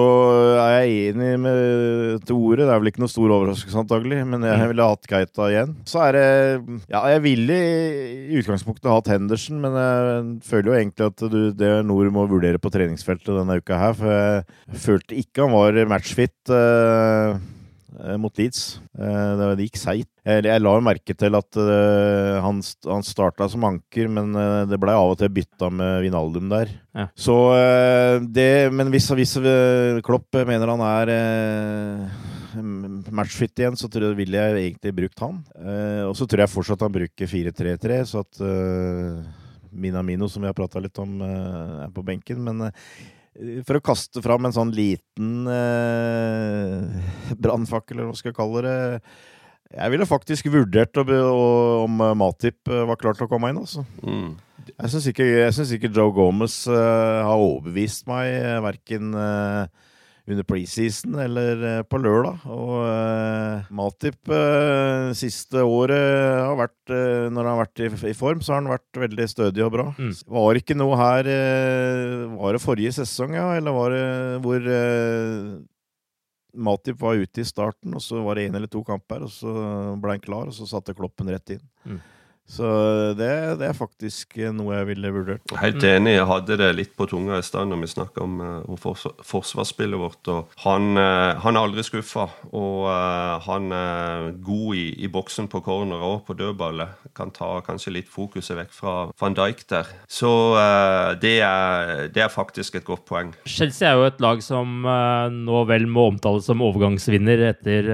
er 0.59 0.73
jeg 0.81 1.13
enig 1.13 1.29
med 1.45 2.27
Tore, 2.27 2.65
det 2.65 2.67
er 2.67 2.83
vel 2.83 2.91
ikke 2.91 3.05
noe 3.05 3.13
stor 3.13 3.37
overraskelse 3.37 3.85
antagelig, 3.85 4.19
men 4.27 4.43
jeg 4.51 4.73
ville 4.73 4.91
hatt 4.91 5.07
Keita 5.07 5.47
igjen. 5.53 5.77
Så 5.87 6.03
er 6.09 6.19
det 6.19 6.27
Ja, 6.91 7.05
jeg 7.15 7.23
ville 7.29 7.63
i 7.63 8.41
utgangspunktet 8.43 8.91
hatt 8.91 9.15
Henderson, 9.15 9.63
men 9.63 9.79
jeg 9.79 10.29
føler 10.51 10.73
jo 10.73 10.79
egentlig 10.81 11.11
at 11.13 11.27
du, 11.31 11.41
det 11.55 11.75
du 11.87 12.15
må 12.19 12.27
vurdere 12.27 12.59
på 12.59 12.75
treningsfeltet 12.75 13.31
denne 13.31 13.61
uka 13.63 13.79
her, 13.79 13.95
for 13.95 14.11
jeg 14.11 14.83
følte 14.89 15.23
ikke 15.23 15.47
han 15.47 15.55
var 15.55 15.85
matchfit. 15.95 16.35
Eh 16.51 17.55
mot 18.21 18.39
Leeds. 18.39 18.79
Eh, 18.99 19.43
det 19.57 19.67
gikk 19.67 19.79
seigt. 19.81 20.11
Jeg, 20.27 20.61
la 20.61 20.73
merke 20.83 21.15
til 21.15 21.39
at 21.39 21.59
uh, 21.61 22.43
han, 22.43 22.59
han 22.89 23.05
starta 23.07 23.47
som 23.49 23.65
anker, 23.69 24.09
men 24.11 24.35
det 24.67 24.79
blei 24.83 24.97
av 24.97 25.13
og 25.13 25.21
til 25.21 25.31
bytta 25.31 25.69
med 25.71 26.01
Vinaldum 26.03 26.51
der. 26.51 26.73
Ja. 26.97 27.07
Så 27.15 27.37
det 28.33 28.73
Men 28.75 28.91
hvis, 28.91 29.07
hvis 29.15 29.37
Klopp 30.05 30.35
mener 30.49 30.73
han 30.73 30.83
er 30.83 31.13
matchfit 33.13 33.63
igjen, 33.63 33.77
så 33.79 33.89
tror 33.93 34.09
jeg, 34.09 34.19
ville 34.19 34.41
jeg 34.41 34.63
egentlig 34.65 34.95
brukt 34.97 35.23
han. 35.23 35.43
og 36.09 36.15
så 36.17 36.27
tror 36.27 36.43
jeg 36.43 36.53
fortsatt 36.55 36.87
han 36.87 36.95
bruker 36.95 37.31
4-3-3, 37.31 38.01
så 38.09 38.25
at 38.25 38.41
Minamino, 39.77 40.27
som 40.33 40.43
vi 40.43 40.49
har 40.49 40.57
prata 40.57 40.81
litt 40.83 40.99
om, 41.03 41.21
er 41.23 41.93
på 41.95 42.05
benken. 42.07 42.41
Men 42.49 42.71
for 43.69 43.79
å 43.79 43.85
kaste 43.85 44.23
fram 44.25 44.49
en 44.49 44.55
sånn 44.57 44.75
liten 44.75 45.49
brannfakkel, 47.43 47.99
eller 47.99 48.13
hva 48.13 48.19
skal 48.19 48.33
jeg 48.33 48.39
kalle 48.39 48.63
det 48.67 48.77
jeg 49.75 49.93
ville 49.93 50.07
faktisk 50.07 50.49
vurdert 50.53 50.99
om 51.01 52.03
Matip 52.19 52.71
eh, 52.71 52.85
var 52.87 52.99
klar 53.01 53.17
til 53.17 53.27
å 53.27 53.31
komme 53.31 53.51
inn. 53.51 53.59
Altså. 53.63 53.83
Mm. 54.05 54.37
Jeg 54.67 54.93
syns 54.93 55.09
ikke, 55.11 55.27
ikke, 55.77 55.91
Joe 55.95 56.15
Gomez 56.15 56.63
eh, 56.71 57.21
har 57.27 57.35
overbevist 57.35 58.07
meg, 58.11 58.31
verken 58.65 59.13
uh, 59.15 59.67
under 60.27 60.47
preseason 60.49 61.15
eller 61.23 61.63
uh, 61.63 61.83
på 61.87 62.01
lørdag. 62.03 62.47
Og 62.51 63.71
Matip 63.77 64.33
siste 65.17 65.63
året 65.63 66.43
har 66.43 66.57
vært 66.59 66.93
Når 67.33 67.39
han 67.41 67.49
har 67.51 67.61
vært 67.61 67.83
i, 67.83 67.89
i, 68.11 68.17
form, 68.17 68.43
så 68.43 68.55
har 68.55 68.61
han 68.63 68.73
vært 68.73 69.01
veldig 69.07 69.27
stødig 69.31 69.65
og 69.65 69.73
bra. 69.77 69.87
Mm. 69.99 70.13
Var 70.39 70.61
ikke 70.61 70.77
noe 70.79 70.99
her 71.01 71.31
Var 72.35 72.57
det 72.57 72.63
forrige 72.63 72.97
sesong, 72.99 73.37
ja? 73.39 73.49
Eller 73.59 73.75
var 73.77 73.95
det 73.95 74.05
hvor 74.45 74.69
Matip 76.57 77.01
var 77.01 77.21
ute 77.21 77.43
i 77.43 77.47
starten, 77.47 77.95
og 77.95 78.03
så 78.03 78.23
var 78.25 78.39
det 78.39 78.47
én 78.49 78.57
eller 78.57 78.71
to 78.71 78.83
kamper, 78.85 79.27
og 79.27 79.33
så 79.33 79.53
ble 80.01 80.17
han 80.17 80.23
klar, 80.25 80.49
og 80.49 80.57
så 80.57 80.69
satte 80.69 80.95
Kloppen 80.97 81.29
rett 81.29 81.57
inn. 81.57 81.65
Mm. 81.85 81.99
Så 82.47 82.67
det, 83.19 83.29
det, 83.59 83.67
er 83.67 83.77
faktisk 83.77 84.37
noe 84.55 84.77
jeg 84.77 84.89
ville 84.93 85.11
vurdert. 85.13 85.55
Helt 85.59 85.83
enig. 85.87 86.15
Jeg 86.15 86.29
hadde 86.31 86.59
det 86.61 86.69
litt 86.79 86.93
på 86.97 87.09
tunga 87.11 87.41
i 87.41 87.45
stad 87.47 87.67
når 87.67 87.81
vi 87.83 87.91
snakka 87.91 88.23
om 88.23 88.37
uh, 88.39 88.93
forsvarsspillet 89.27 89.99
vårt. 89.99 90.31
og 90.31 90.55
Han, 90.63 90.95
uh, 90.95 91.35
han 91.43 91.59
er 91.59 91.67
aldri 91.67 91.83
skuffa, 91.87 92.29
og 92.55 92.87
uh, 92.87 93.43
han 93.49 93.75
er 93.75 94.29
god 94.47 94.79
i, 94.79 94.87
i 95.03 95.11
boksen 95.11 95.51
på 95.51 95.61
corner 95.67 96.05
og 96.07 96.23
på 96.29 96.37
dødballet. 96.39 96.95
Kan 97.19 97.35
ta 97.35 97.51
kanskje 97.67 97.97
litt 97.99 98.11
fokuset 98.13 98.57
vekk 98.61 98.73
fra 98.77 98.95
van 99.19 99.37
Dijk 99.37 99.67
der. 99.73 99.91
Så 100.07 100.31
det 101.21 101.39
er, 101.43 102.07
det, 102.13 102.23
er, 102.23 102.31
faktisk 102.33 102.77
et 102.77 102.85
godt 102.87 103.05
poeng. 103.09 103.33
Chelsea 103.49 103.89
er 103.89 103.99
jo 103.99 104.07
et 104.07 104.21
lag 104.23 104.41
som 104.45 104.85
nå 104.85 105.63
vel 105.69 105.87
må 105.91 106.07
omtales 106.13 106.47
som 106.49 106.63
overgangsvinner 106.65 107.43
etter 107.51 107.89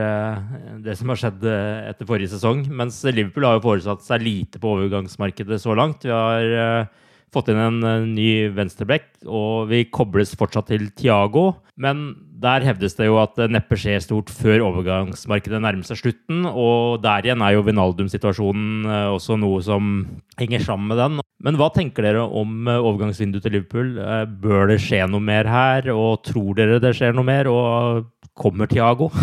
det 0.83 0.97
som 0.99 1.13
har 1.13 1.21
skjedd 1.21 1.47
etter 1.47 2.09
forrige 2.09 2.33
sesong, 2.35 2.65
mens 2.75 3.01
Liverpool 3.07 3.47
har 3.47 3.59
jo 3.59 3.65
foresatt 3.67 4.05
seg 4.07 4.25
lite 4.25 4.42
lite 4.43 4.61
på 4.61 4.75
overgangsmarkedet 4.77 5.61
så 5.63 5.77
langt. 5.79 6.05
Vi 6.05 6.13
har 6.13 6.53
uh, 6.53 6.91
fått 7.33 7.49
inn 7.53 7.61
en 7.63 7.81
uh, 7.87 8.07
ny 8.09 8.51
venstreblekk, 8.55 9.25
og 9.27 9.71
vi 9.71 9.87
kobles 9.91 10.35
fortsatt 10.39 10.71
til 10.73 10.91
Tiago. 10.99 11.53
Men 11.81 12.13
der 12.43 12.65
hevdes 12.67 12.99
det 12.99 13.07
jo 13.07 13.17
at 13.23 13.37
det 13.39 13.49
neppe 13.55 13.79
skjer 13.79 14.03
stort 14.03 14.31
før 14.35 14.67
overgangsmarkedet 14.67 15.63
nærmer 15.63 15.87
seg 15.87 16.01
slutten. 16.03 16.45
Og 16.51 17.01
der 17.05 17.25
igjen 17.25 17.45
er 17.45 17.57
jo 17.57 17.65
Vinaldum-situasjonen 17.67 18.89
uh, 18.91 19.11
også 19.15 19.39
noe 19.41 19.63
som 19.65 19.93
henger 20.41 20.67
sammen 20.67 20.93
med 20.93 21.01
den. 21.01 21.21
Men 21.43 21.59
hva 21.59 21.73
tenker 21.75 22.07
dere 22.07 22.23
om 22.23 22.69
overgangsvinduet 22.71 23.43
til 23.47 23.57
Liverpool? 23.57 23.97
Bør 24.43 24.69
det 24.71 24.83
skje 24.83 25.01
noe 25.11 25.23
mer 25.25 25.49
her, 25.51 25.89
og 25.91 26.23
tror 26.29 26.55
dere 26.59 26.79
det 26.83 26.93
skjer 26.99 27.17
noe 27.17 27.27
mer? 27.27 27.51
Og 27.51 28.05
Kommer 28.35 28.67
Tiago? 28.67 29.11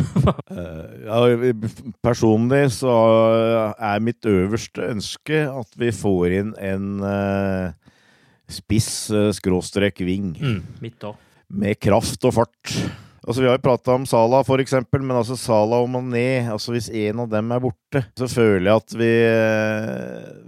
Eh, 0.49 1.05
ja, 1.05 1.17
personlig 2.03 2.63
så 2.73 2.91
er 3.77 4.01
mitt 4.03 4.25
øverste 4.27 4.87
ønske 4.89 5.43
at 5.45 5.77
vi 5.77 5.91
får 5.93 6.33
inn 6.39 6.49
en 6.57 7.03
uh, 7.05 7.69
spiss 8.49 8.89
uh, 9.13 9.29
skråstrek 9.35 10.01
ving. 10.03 10.33
Mm, 10.33 10.81
mitt 10.81 11.05
òg. 11.05 11.19
Med 11.53 11.77
kraft 11.79 12.25
og 12.25 12.33
fart. 12.39 12.73
Altså, 13.21 13.43
vi 13.43 13.47
har 13.47 13.59
jo 13.59 13.63
prata 13.63 13.93
om 13.93 14.09
Sala, 14.09 14.41
for 14.47 14.61
eksempel, 14.61 15.05
men 15.05 15.19
altså 15.21 15.37
Sala 15.37 15.83
og 15.83 15.89
Mané 15.93 16.49
altså 16.49 16.73
Hvis 16.73 16.89
en 16.89 17.23
av 17.23 17.29
dem 17.31 17.53
er 17.53 17.63
borte, 17.63 18.03
så 18.17 18.29
føler 18.31 18.71
jeg 18.71 18.83
at 18.83 18.99
vi, 18.99 19.13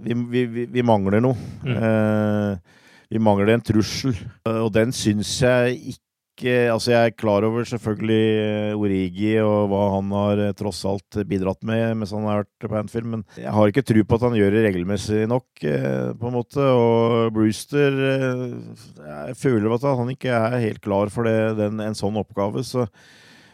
vi, 0.02 0.44
vi, 0.50 0.66
vi 0.76 0.86
mangler 0.86 1.22
noe. 1.22 1.38
Mm. 1.62 1.78
Uh, 1.78 2.82
vi 3.12 3.22
mangler 3.22 3.54
en 3.54 3.64
trussel, 3.64 4.16
og 4.50 4.72
den 4.74 4.94
syns 4.96 5.36
jeg 5.44 5.78
ikke 5.94 6.11
Altså, 6.40 6.90
jeg 6.94 7.10
er 7.10 7.14
klar 7.14 7.44
over 7.44 7.66
selvfølgelig 7.68 8.22
eh, 8.40 8.74
Origi 8.74 9.34
og 9.44 9.68
hva 9.70 9.82
han 9.92 10.12
har 10.16 10.40
eh, 10.40 10.54
tross 10.56 10.80
alt 10.88 11.18
bidratt 11.28 11.60
med 11.68 11.98
mens 12.00 12.14
han 12.16 12.24
har 12.26 12.40
vært 12.40 12.66
på 12.66 12.78
Anfield, 12.80 13.08
men 13.12 13.24
jeg 13.36 13.52
har 13.52 13.68
ikke 13.68 13.84
tro 13.84 14.02
på 14.02 14.18
at 14.18 14.24
han 14.26 14.36
gjør 14.38 14.56
det 14.56 14.64
regelmessig 14.64 15.26
nok, 15.30 15.46
eh, 15.68 16.08
på 16.16 16.30
en 16.30 16.34
måte. 16.34 16.64
Og 16.64 17.32
Brewster 17.36 17.98
Jeg 18.00 19.36
føler 19.38 19.76
at 19.76 19.84
han 19.84 20.14
ikke 20.14 20.32
er 20.32 20.64
helt 20.64 20.82
klar 20.82 21.12
for 21.12 21.28
det, 21.28 21.36
den, 21.60 21.78
en 21.84 21.98
sånn 21.98 22.16
oppgave. 22.18 22.64
så 22.64 22.88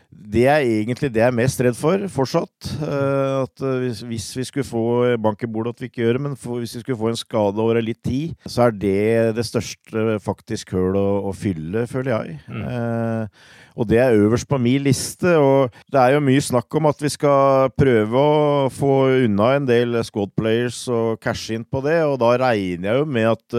det 0.08 0.46
er 0.48 0.64
egentlig 0.64 1.10
det 1.12 1.20
jeg 1.20 1.28
er 1.28 1.36
mest 1.36 1.60
redd 1.60 1.76
for 1.76 2.02
fortsatt. 2.12 2.68
Uh, 2.80 3.44
at 3.44 3.62
uh, 3.62 3.76
hvis, 3.82 4.00
hvis, 4.08 4.28
vi 4.38 4.46
skulle 4.48 4.66
få 4.66 4.82
bank 5.20 5.44
i 5.44 5.50
bordet, 5.50 5.74
at 5.76 5.82
vi 5.82 5.90
ikke 5.90 6.02
gjør 6.02 6.16
det, 6.16 6.22
men 6.24 6.36
for, 6.36 6.62
hvis 6.62 6.74
vi 6.78 6.82
skulle 6.82 6.98
få 6.98 7.12
en 7.12 7.20
skade 7.20 7.62
over 7.62 7.80
litt 7.84 8.00
tid, 8.04 8.32
så 8.48 8.66
er 8.66 8.74
det 8.74 9.36
det 9.36 9.44
største 9.46 10.18
faktisk 10.24 10.72
høl 10.76 10.96
å, 10.96 11.06
å 11.28 11.34
fylle, 11.36 11.84
føler 11.90 12.14
jeg. 12.14 12.38
Mm. 12.48 12.64
Eh, 12.72 13.46
og 13.78 13.88
det 13.90 14.00
er 14.02 14.16
øverst 14.16 14.48
på 14.48 14.58
min 14.58 14.82
liste. 14.88 15.36
Og 15.38 15.76
det 15.92 16.00
er 16.00 16.16
jo 16.16 16.24
mye 16.24 16.42
snakk 16.42 16.80
om 16.80 16.88
at 16.90 17.04
vi 17.04 17.12
skal 17.12 17.70
prøve 17.78 18.18
å 18.18 18.68
få 18.74 18.94
unna 19.28 19.52
en 19.58 19.68
del 19.68 20.00
squad 20.08 20.32
players 20.38 20.80
og 20.88 21.20
cashe 21.22 21.54
inn 21.54 21.68
på 21.68 21.84
det, 21.84 22.00
og 22.08 22.16
da 22.24 22.32
regner 22.48 22.90
jeg 22.90 23.04
jo 23.04 23.08
med 23.18 23.32
at 23.36 23.58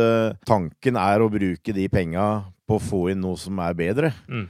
tanken 0.49 0.99
er 0.99 1.23
å 1.23 1.31
bruke 1.31 1.75
de 1.75 1.88
penga 1.93 2.29
på 2.67 2.77
å 2.77 2.83
få 2.83 3.07
inn 3.13 3.21
noe 3.23 3.38
som 3.39 3.62
er 3.63 3.77
bedre. 3.77 4.12
Mm. 4.27 4.47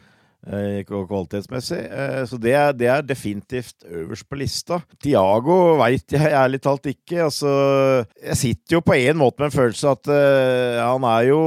Eh, 0.48 0.86
kvalitetsmessig. 0.88 1.82
Eh, 1.84 2.22
så 2.26 2.38
det 2.40 2.54
er, 2.56 2.72
det 2.72 2.88
er, 2.88 3.04
definitivt 3.04 3.84
øverst 3.84 4.28
på 4.30 4.38
lista. 4.40 4.80
Tiago 5.04 5.76
veit 5.82 6.16
jeg 6.16 6.32
ærlig 6.32 6.62
talt 6.64 6.88
ikke. 6.88 7.26
Altså, 7.26 7.52
jeg 8.24 8.38
sitter 8.40 8.78
jo 8.78 8.82
på 8.86 8.96
en 8.96 9.20
måte 9.20 9.44
med 9.44 9.50
en 9.50 9.58
følelse 9.58 9.92
at 9.92 10.08
uh, 10.08 10.80
han 10.80 11.08
er 11.12 11.28
jo 11.28 11.42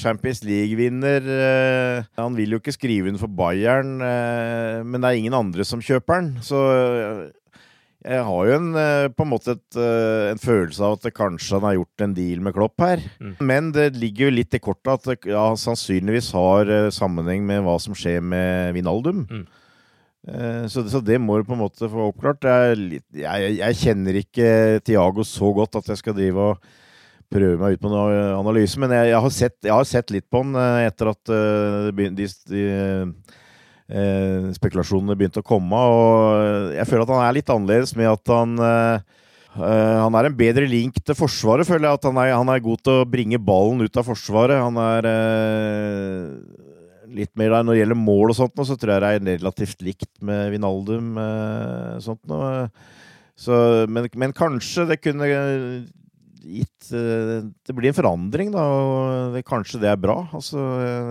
Champions 0.00 0.40
League-vinner. 0.46 1.28
Uh, 1.28 2.08
han 2.16 2.36
vil 2.38 2.56
jo 2.56 2.62
ikke 2.62 2.72
skrive 2.72 3.12
under 3.12 3.20
for 3.20 3.36
Bayern, 3.36 3.98
uh, 4.00 4.80
men 4.80 5.02
det 5.02 5.10
er 5.10 5.20
ingen 5.20 5.36
andre 5.36 5.66
som 5.68 5.84
kjøper 5.84 6.16
han. 6.16 6.32
Så 6.42 6.62
jeg 8.08 8.24
har 8.24 8.48
jo 8.48 8.56
en, 8.56 8.68
eh, 8.80 9.06
på 9.12 9.24
en 9.24 9.30
måte 9.30 9.52
et, 9.52 9.76
eh, 9.76 10.30
en 10.32 10.40
følelse 10.40 10.80
av 10.84 10.96
at 10.96 11.12
kanskje 11.12 11.58
han 11.58 11.66
har 11.66 11.76
gjort 11.76 12.04
en 12.04 12.14
deal 12.16 12.40
med 12.40 12.54
Klopp 12.56 12.80
her. 12.80 13.02
Mm. 13.20 13.34
Men 13.40 13.72
det 13.72 13.96
ligger 14.00 14.28
jo 14.28 14.36
litt 14.38 14.54
i 14.56 14.60
kortet 14.64 14.94
at 14.94 15.04
det 15.04 15.32
ja, 15.34 15.44
sannsynligvis 15.52 16.32
har 16.32 16.72
eh, 16.72 16.90
sammenheng 16.94 17.44
med 17.44 17.62
hva 17.66 17.76
som 17.82 17.96
skjer 17.96 18.22
med 18.24 18.74
Vinaldum. 18.76 19.26
Mm. 19.28 19.46
Så, 20.68 20.82
så, 20.90 20.98
det 21.00 21.16
må 21.22 21.38
du 21.38 21.46
på 21.46 21.54
en 21.54 21.62
måte 21.62 21.88
få 21.88 22.10
oppklart. 22.10 22.42
Jeg, 22.44 22.98
jeg, 23.16 23.52
jeg, 23.62 23.76
kjenner 23.80 24.18
ikke 24.18 24.48
Tiago 24.84 25.24
så 25.24 25.48
godt 25.56 25.78
at 25.78 25.88
jeg 25.88 26.00
skal 26.02 26.16
drive 26.18 26.50
og 26.50 26.66
prøve 27.32 27.56
meg 27.56 27.78
ut 27.78 27.80
på 27.80 27.92
noen 27.92 28.34
analyse, 28.34 28.76
men 28.82 28.92
jeg, 28.92 29.08
jeg, 29.14 29.22
har, 29.24 29.32
sett, 29.32 29.56
jeg 29.64 29.72
har, 29.72 29.88
sett, 29.88 30.12
litt 30.12 30.26
på 30.28 30.42
han 30.42 30.58
etter 30.82 31.12
at 31.14 31.32
de, 31.32 32.10
de, 32.18 32.28
de 32.50 32.66
eh, 33.88 34.48
spekulasjonene 34.56 35.16
begynte 35.18 35.42
å 35.42 35.46
komme. 35.46 35.80
Og 35.80 36.74
jeg 36.76 36.88
føler 36.88 37.04
at 37.06 37.14
han 37.14 37.24
er 37.26 37.38
litt 37.38 37.52
annerledes 37.52 37.94
med 37.98 38.12
at 38.12 38.34
han 38.34 38.54
eh, 38.64 39.16
han 39.58 40.14
er 40.14 40.28
en 40.28 40.36
bedre 40.38 40.68
link 40.70 41.00
til 41.02 41.16
Forsvaret, 41.18 41.66
føler 41.66 41.88
jeg. 41.88 41.98
at 41.98 42.06
Han 42.06 42.18
er, 42.22 42.32
han 42.36 42.50
er 42.52 42.62
god 42.62 42.82
til 42.84 43.00
å 43.00 43.08
bringe 43.08 43.40
ballen 43.42 43.82
ut 43.82 43.96
av 43.98 44.06
Forsvaret. 44.06 44.60
Han 44.62 44.78
er 44.78 45.08
eh, 45.10 46.68
litt 47.18 47.32
mer 47.38 47.56
der 47.56 47.66
når 47.66 47.74
det 47.74 47.82
gjelder 47.82 48.00
mål 48.04 48.34
og 48.34 48.38
sånt, 48.38 48.62
så 48.68 48.76
tror 48.78 48.94
jeg 48.94 49.24
det 49.24 49.34
er 49.34 49.42
relativt 49.42 49.82
likt 49.82 50.12
med 50.22 50.52
Vinaldum. 50.54 51.16
Eh, 51.22 51.98
sånt, 52.04 52.36
så, 53.38 53.56
men, 53.86 54.08
men, 54.18 54.34
kanskje 54.34 54.88
det 54.90 54.98
kunne 54.98 55.28
gitt 56.48 56.90
eh, 56.96 57.44
Det 57.66 57.74
blir 57.76 57.90
en 57.90 57.96
forandring, 57.96 58.52
da, 58.54 58.64
og 58.64 59.34
det, 59.36 59.44
kanskje 59.48 59.80
det 59.82 59.90
er 59.92 60.00
bra. 60.00 60.16
Altså, 60.34 60.62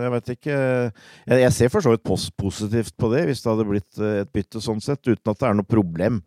jeg 0.04 0.14
vet 0.16 0.32
ikke 0.36 0.56
Jeg, 0.58 1.42
jeg 1.44 1.54
ser 1.56 1.72
for 1.74 1.86
så 1.86 1.94
vidt 1.94 2.06
positivt 2.38 2.96
på 2.98 3.12
det, 3.14 3.26
hvis 3.30 3.44
det 3.44 3.52
hadde 3.54 3.68
blitt 3.70 4.02
eh, 4.02 4.24
et 4.24 4.34
bytte 4.34 4.64
sånn 4.64 4.84
sett, 4.84 5.04
uten 5.06 5.34
at 5.34 5.40
det 5.40 5.50
er 5.50 5.60
noe 5.60 5.68
problem 5.68 6.22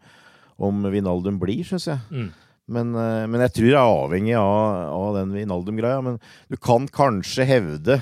om 0.60 0.84
Vinaldum 0.92 1.38
blir, 1.40 1.64
syns 1.64 1.88
jeg. 1.88 2.00
Mm. 2.12 2.30
Men, 2.70 2.94
eh, 2.94 3.26
men 3.30 3.44
jeg 3.46 3.54
tror 3.56 3.68
jeg 3.70 3.78
er 3.80 3.98
avhengig 4.04 4.36
av, 4.38 4.94
av 4.94 5.18
den 5.18 5.34
Vinaldum-greia. 5.34 6.00
Men 6.06 6.20
du 6.50 6.58
kan 6.60 6.86
kanskje 6.92 7.48
hevde 7.48 8.00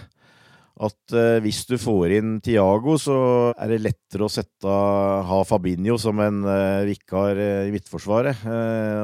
at 0.78 1.14
uh, 1.16 1.38
hvis 1.42 1.64
du 1.66 1.74
får 1.80 2.14
inn 2.20 2.38
Tiago, 2.44 2.94
så 3.00 3.18
er 3.58 3.72
det 3.72 3.82
lettere 3.82 4.26
å 4.26 4.30
sette, 4.30 4.70
ha 5.28 5.38
Fabinho 5.46 5.98
som 5.98 6.20
en 6.22 6.40
uh, 6.46 6.86
vikar 6.86 7.38
uh, 7.38 7.66
i 7.66 7.72
midtforsvaret. 7.74 8.44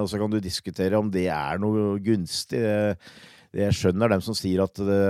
og 0.01 0.09
så 0.11 0.21
kan 0.21 0.31
du 0.31 0.41
diskutere 0.43 0.99
om 0.99 1.11
det 1.11 1.27
er 1.35 1.59
noe 1.63 1.97
gunstig. 2.03 2.61
Jeg 3.55 3.75
skjønner 3.79 4.11
dem 4.11 4.23
som 4.23 4.35
sier 4.35 4.65
at 4.65 4.79
det 4.83 5.01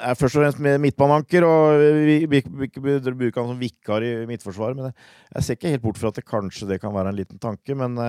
er 0.00 0.16
først 0.16 0.38
og 0.38 0.44
fremst 0.44 0.60
med 0.64 0.78
midtbaneanker, 0.80 1.44
og 1.44 1.82
vi, 2.08 2.40
bruker 2.40 3.40
han 3.42 3.50
som 3.52 3.60
vikar 3.60 4.04
i 4.04 4.12
midtforsvaret. 4.28 4.78
Men 4.78 4.94
jeg 5.36 5.44
ser 5.44 5.58
ikke 5.58 5.74
helt 5.74 5.84
bort 5.84 6.00
fra 6.00 6.12
at 6.12 6.20
det 6.20 6.24
kanskje 6.28 6.70
det 6.70 6.80
kan 6.80 6.96
være 6.96 7.12
en 7.12 7.20
liten 7.20 7.40
tanke. 7.40 7.76
Men 7.76 8.00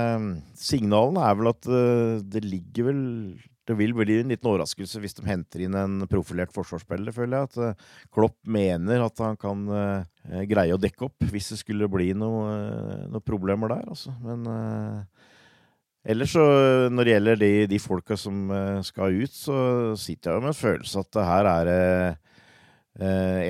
signalene 0.56 1.28
er 1.28 1.36
vel 1.39 1.52
at 1.52 1.71
det 2.24 2.43
ligger 2.47 2.88
vel 2.88 3.04
det 3.69 3.76
vil 3.78 3.93
bli 3.93 4.17
en 4.19 4.32
liten 4.32 4.50
overraskelse 4.50 5.02
hvis 5.04 5.15
de 5.17 5.26
henter 5.28 5.65
inn 5.65 5.76
en 5.78 6.06
profilert 6.10 6.54
forsvarsspiller, 6.56 7.13
føler 7.13 7.38
jeg. 7.38 7.50
At 7.50 7.60
uh, 7.62 7.91
Klopp 8.13 8.38
mener 8.50 9.04
at 9.06 9.21
han 9.21 9.38
kan 9.39 9.67
uh, 9.69 10.41
greie 10.50 10.74
å 10.74 10.82
dekke 10.82 11.06
opp 11.08 11.28
hvis 11.32 11.52
det 11.54 11.60
skulle 11.62 11.89
bli 11.91 12.12
noen 12.17 12.50
uh, 12.50 13.06
noe 13.13 13.26
problemer 13.26 13.71
der, 13.76 13.86
altså. 13.93 14.15
Men 14.26 14.50
ellers 16.02 16.34
så, 16.34 16.43
når 16.89 17.06
det 17.06 17.15
gjelder 17.15 17.41
de, 17.43 17.54
de 17.69 17.80
folka 17.82 18.17
som 18.17 18.50
skal 18.88 19.21
ut, 19.21 19.34
så 19.36 19.58
sitter 20.00 20.34
jeg 20.34 20.45
med 20.47 20.54
en 20.56 20.62
følelse 20.63 21.06
at 21.06 21.13
det 21.13 21.26
her 21.30 21.50
er 21.54 21.76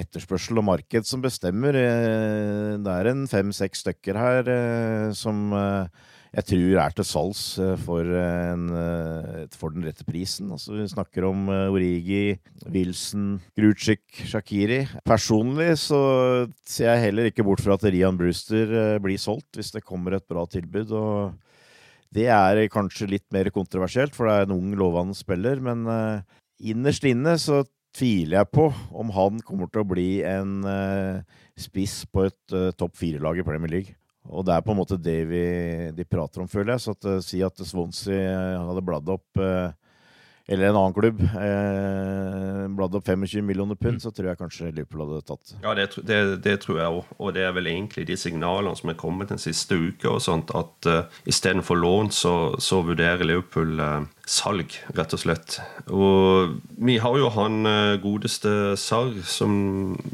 etterspørsel 0.01 0.59
og 0.61 0.67
marked 0.67 1.07
som 1.07 1.23
bestemmer. 1.23 1.73
Det 1.73 2.91
er 2.93 3.07
en 3.09 3.23
fem-seks 3.31 3.81
stykker 3.81 4.19
her 4.19 4.51
som 5.17 5.49
jeg 6.31 6.47
tror 6.47 6.77
er 6.79 6.93
til 6.95 7.07
salgs 7.07 7.41
eh, 7.59 7.73
for, 7.83 8.07
en, 8.07 8.69
eh, 8.71 9.41
for, 9.51 9.73
den 9.75 9.83
rette 9.83 10.05
prisen. 10.07 10.47
Altså, 10.55 10.77
vi 10.77 10.85
snakker 10.87 11.27
om 11.27 11.49
eh, 11.51 11.73
Origi, 11.73 12.37
Wilson, 12.71 13.33
Grucic, 13.59 14.23
Shakiri. 14.31 14.85
Personlig 15.07 15.73
så 15.83 15.99
ser 16.63 16.93
jeg 16.93 17.05
heller 17.09 17.27
ikke 17.27 17.43
bort 17.47 17.63
fra 17.63 17.75
at 17.75 17.83
Rian 17.83 18.19
Brewster 18.19 18.71
blir 19.03 19.19
solgt 19.19 19.59
hvis 19.59 19.73
det 19.75 19.83
kommer 19.83 20.15
et 20.15 20.27
bra 20.29 20.45
tilbud. 20.47 20.95
og 20.95 21.35
det 22.11 22.27
er 22.31 22.65
kanskje 22.71 23.07
litt 23.07 23.27
mer 23.31 23.47
kontroversielt, 23.55 24.15
for 24.15 24.27
det 24.27 24.33
er 24.35 24.47
en 24.47 24.55
ung, 24.57 24.73
lovende 24.75 25.15
spiller. 25.15 25.61
Men 25.63 25.85
innerst 26.59 27.07
inne 27.07 27.37
så 27.39 27.61
tviler 27.95 28.41
jeg 28.41 28.51
på 28.51 28.65
om 28.91 29.11
han 29.15 29.39
kommer 29.47 29.71
til 29.71 29.83
å 29.83 29.87
bli 29.87 30.09
en 30.27 30.59
spiss 31.55 32.01
på 32.11 32.27
et 32.27 32.59
topp 32.75 32.99
fire-lag 32.99 33.39
i 33.39 33.47
Premier 33.47 33.71
League. 33.71 33.95
Og 34.29 34.45
det 34.45 34.53
er 34.53 34.65
på 34.65 34.73
en 34.73 34.81
måte 34.81 34.99
det 35.01 35.19
vi, 35.29 35.43
de 35.97 36.05
prater 36.05 36.43
om, 36.43 36.49
føler 36.49 36.75
jeg. 36.75 36.83
Så 36.83 36.95
at, 36.97 37.07
uh, 37.09 37.21
si 37.25 37.41
at 37.45 37.63
Swansea 37.65 38.59
hadde 38.61 38.85
bladd 38.85 39.09
opp 39.09 39.41
uh, 39.41 39.71
eller 40.51 40.67
en 40.67 40.75
annen 40.75 40.93
klubb 40.93 41.21
eh, 41.21 42.83
opp 42.97 43.07
25 43.07 43.45
millioner 43.45 43.75
pund, 43.75 43.93
mm. 43.93 43.99
så 44.03 44.11
tror 44.11 44.31
jeg 44.31 44.39
kanskje 44.39 44.71
Liverpool 44.71 45.05
hadde 45.05 45.21
tatt 45.29 45.53
Ja, 45.61 45.71
det, 45.77 45.85
det, 46.07 46.17
det 46.43 46.55
tror 46.65 46.79
jeg 46.79 46.97
òg. 46.97 47.13
Og 47.21 47.31
det 47.37 47.45
er 47.45 47.53
vel 47.55 47.69
egentlig 47.71 48.03
de 48.09 48.17
signalene 48.19 48.75
som 48.75 48.91
er 48.91 48.97
kommet 48.99 49.31
den 49.31 49.39
siste 49.39 49.77
uka, 49.77 50.15
og 50.15 50.23
sånt, 50.25 50.51
at 50.57 50.89
uh, 50.91 51.21
istedenfor 51.29 51.79
lån, 51.79 52.11
så, 52.15 52.33
så, 52.59 52.81
vurderer 52.83 53.23
Liverpool 53.23 53.79
uh, 53.79 54.03
salg, 54.27 54.75
rett 54.97 55.15
og 55.15 55.23
slett. 55.23 55.59
Og 55.87 56.57
vi 56.83 56.97
har 56.99 57.21
jo 57.21 57.31
han 57.37 57.61
uh, 57.69 57.95
godeste 58.03 58.75
Sarr, 58.81 59.21
som 59.23 59.53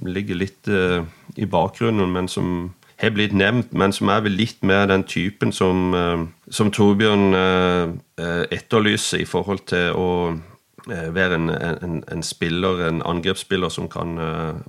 ligger 0.06 0.38
litt 0.44 0.70
uh, 0.70 1.02
i 1.34 1.50
bakgrunnen, 1.50 2.14
men 2.14 2.30
som 2.30 2.76
har 2.98 3.14
blitt 3.14 3.34
nevnt, 3.38 3.74
men 3.78 3.94
som 3.94 4.10
er 4.10 4.26
vel 4.26 4.38
litt 4.40 4.64
mer 4.66 4.88
den 4.90 5.06
typen 5.08 5.54
som, 5.54 5.94
eh, 5.94 6.26
som 6.50 6.72
Torbjørn 6.74 7.34
eh, 7.38 7.96
eh, 8.18 8.46
etterlyser 8.58 9.22
i 9.22 9.30
forhold 9.30 9.68
til 9.70 9.98
å 9.98 10.12
være 10.88 11.36
en, 11.36 11.50
en, 11.52 11.96
en, 12.08 12.22
spiller, 12.24 12.80
en 12.88 13.02
angrepsspiller 13.04 13.68
som 13.68 13.90
kan 13.92 14.14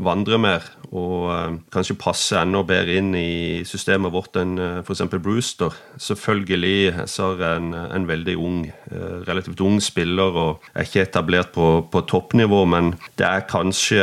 vandre 0.02 0.34
mer. 0.42 0.64
Og 0.90 1.60
kanskje 1.70 1.94
passe 1.94 2.34
enda 2.40 2.64
bedre 2.66 2.96
inn 2.98 3.12
i 3.14 3.62
systemet 3.62 4.10
vårt 4.10 4.34
enn 4.40 4.56
uh, 4.58 4.80
f.eks. 4.82 5.04
Brewster. 5.14 5.76
Selvfølgelig 6.02 7.06
så 7.06 7.28
er 7.36 7.60
en, 7.60 7.70
en 7.70 8.08
veldig 8.10 8.34
ung, 8.34 8.64
relativt 9.30 9.62
ung 9.62 9.78
spiller 9.78 10.42
og 10.42 10.66
er 10.74 10.90
ikke 10.90 11.04
etablert 11.06 11.54
på, 11.54 11.68
på 11.86 12.02
toppnivå, 12.10 12.64
men 12.66 12.96
det 13.14 13.28
er 13.28 13.46
kanskje 13.46 14.02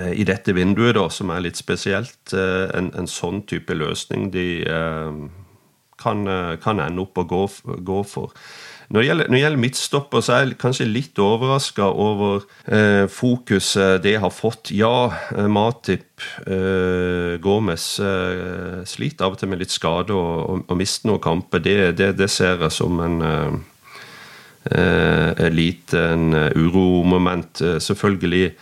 i 0.00 0.24
dette 0.24 0.54
vinduet, 0.56 0.94
da, 0.96 1.08
som 1.12 1.30
er 1.34 1.44
litt 1.44 1.60
spesielt, 1.60 2.32
eh, 2.32 2.68
en, 2.72 2.92
en 2.96 3.08
sånn 3.10 3.42
type 3.48 3.74
løsning 3.76 4.30
de 4.32 4.46
eh, 4.64 5.22
kan, 6.02 6.26
kan, 6.62 6.80
ende 6.82 7.04
opp 7.04 7.20
å 7.20 7.28
gå, 7.28 7.42
gå 7.84 8.02
for. 8.08 8.32
Når 8.92 9.00
det, 9.00 9.06
gjelder, 9.06 9.28
når 9.28 9.36
det, 9.36 9.40
gjelder, 9.40 9.60
midtstopper, 9.62 10.20
så 10.20 10.32
er 10.34 10.42
jeg 10.42 10.56
kanskje 10.60 10.86
litt 10.88 11.20
overraska 11.22 11.86
over 11.96 12.42
eh, 12.66 13.06
fokuset 13.08 14.02
det 14.04 14.18
har 14.20 14.32
fått. 14.34 14.68
Ja, 14.76 15.08
Matip, 15.48 16.20
eh, 16.44 17.38
Gomez 17.40 17.86
eh, 18.04 18.82
sliter 18.88 19.28
av 19.28 19.36
og 19.36 19.40
til 19.40 19.48
med 19.48 19.62
litt 19.62 19.72
skade 19.72 20.12
og, 20.12 20.34
og, 20.42 20.64
og 20.68 20.76
mister 20.80 21.08
noen 21.08 21.24
kamper. 21.24 21.64
Det, 21.64 21.76
det, 22.00 22.10
det, 22.20 22.28
ser 22.32 22.60
jeg 22.66 22.72
som 22.74 23.00
en 23.00 23.16
eh, 24.68 25.48
liten 25.56 26.36
uromoment. 26.52 27.64
Selvfølgelig 27.80 28.52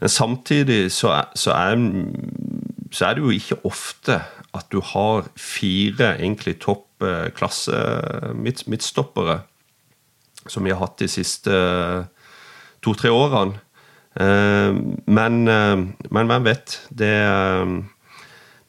men 0.00 0.08
samtidig 0.08 0.92
så 0.92 1.12
er, 1.18 1.30
så, 1.34 1.52
er, 1.52 1.76
så 2.90 3.06
er, 3.06 3.14
det 3.14 3.24
jo 3.24 3.30
ikke 3.30 3.60
ofte 3.68 4.20
at 4.56 4.66
du 4.72 4.80
har 4.80 5.28
fire 5.36 6.14
egentlig 6.18 6.58
topp 6.64 6.86
klasse 7.36 7.76
midt, 8.36 8.66
midtstoppere, 8.68 9.38
som 10.48 10.64
vi 10.64 10.72
har 10.72 10.80
hatt 10.82 10.98
de 11.00 11.08
siste 11.08 11.52
to-tre 12.84 13.12
årene. 13.12 13.60
Eh, 14.20 14.74
men, 15.06 15.48
eh, 15.48 15.76
men, 16.10 16.26
hvem 16.26 16.44
vet? 16.44 16.76
Det, 16.90 17.12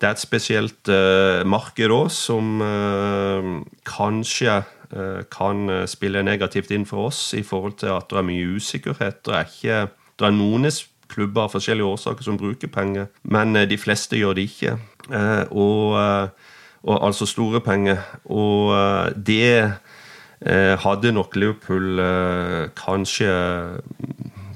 det 0.01 0.07
er 0.07 0.13
et 0.13 0.21
spesielt 0.21 0.91
eh, 0.91 1.41
marked 1.45 1.91
òg, 1.91 2.11
som 2.13 2.61
kanskje 3.87 4.61
kan 5.31 5.69
spille 5.87 6.19
negativt 6.19 6.73
inn 6.75 6.83
for 6.83 7.07
oss 7.07 7.29
i 7.31 7.45
forhold 7.47 7.77
til 7.79 7.93
at 7.95 8.09
det 8.11 8.17
er 8.19 8.25
mye 8.27 8.57
usikkerhet. 8.57 9.21
Det 9.23 9.37
er, 9.37 9.45
ikke, 9.47 9.77
det 10.19 10.25
er 10.27 10.33
noen 10.35 10.67
klubber 11.11 11.45
av 11.45 11.53
forskjellige 11.55 11.87
årsaker 11.87 12.25
som 12.25 12.39
bruker 12.39 12.71
penger, 12.71 13.09
men 13.23 13.55
eh, 13.55 13.67
de 13.69 13.77
fleste 13.79 14.19
gjør 14.19 14.37
det 14.37 14.47
ikke. 14.49 14.77
Eh, 15.11 15.43
og, 15.51 15.97
eh, 15.99 16.51
og 16.83 17.05
altså 17.07 17.27
store 17.29 17.61
penger. 17.61 18.01
Og 18.25 18.73
det 19.15 19.77
hadde 20.41 21.11
nok 21.13 21.35
Liverpool 21.37 21.99
kanskje 22.73 23.29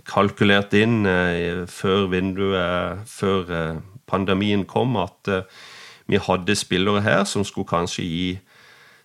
kalkulert 0.09 0.73
inn 0.73 1.05
før 1.69 2.07
vinduet, 2.09 3.03
før 3.05 3.77
pandemien 4.09 4.63
kom, 4.65 4.97
at 4.97 5.29
vi 6.09 6.17
hadde 6.17 6.57
spillere 6.57 7.03
her 7.05 7.21
som 7.29 7.45
skulle 7.45 7.69
kanskje 7.69 8.07
gi 8.07 8.39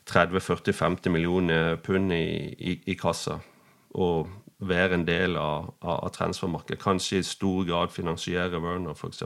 30-40-50 0.09 1.13
millioner 1.13 1.77
pund 1.85 2.13
i, 2.17 2.25
i, 2.57 2.79
i 2.87 2.97
kassa. 2.97 3.37
Og 3.95 4.29
være 4.61 4.99
en 4.99 5.09
del 5.09 5.37
av, 5.41 5.73
av, 5.81 6.09
transfermarkedet. 6.15 6.81
Kanskje 6.83 7.21
i 7.21 7.27
stor 7.27 7.67
grad 7.69 7.93
finansiere 7.95 8.61
Werner, 8.61 8.97
f.eks. 8.97 9.25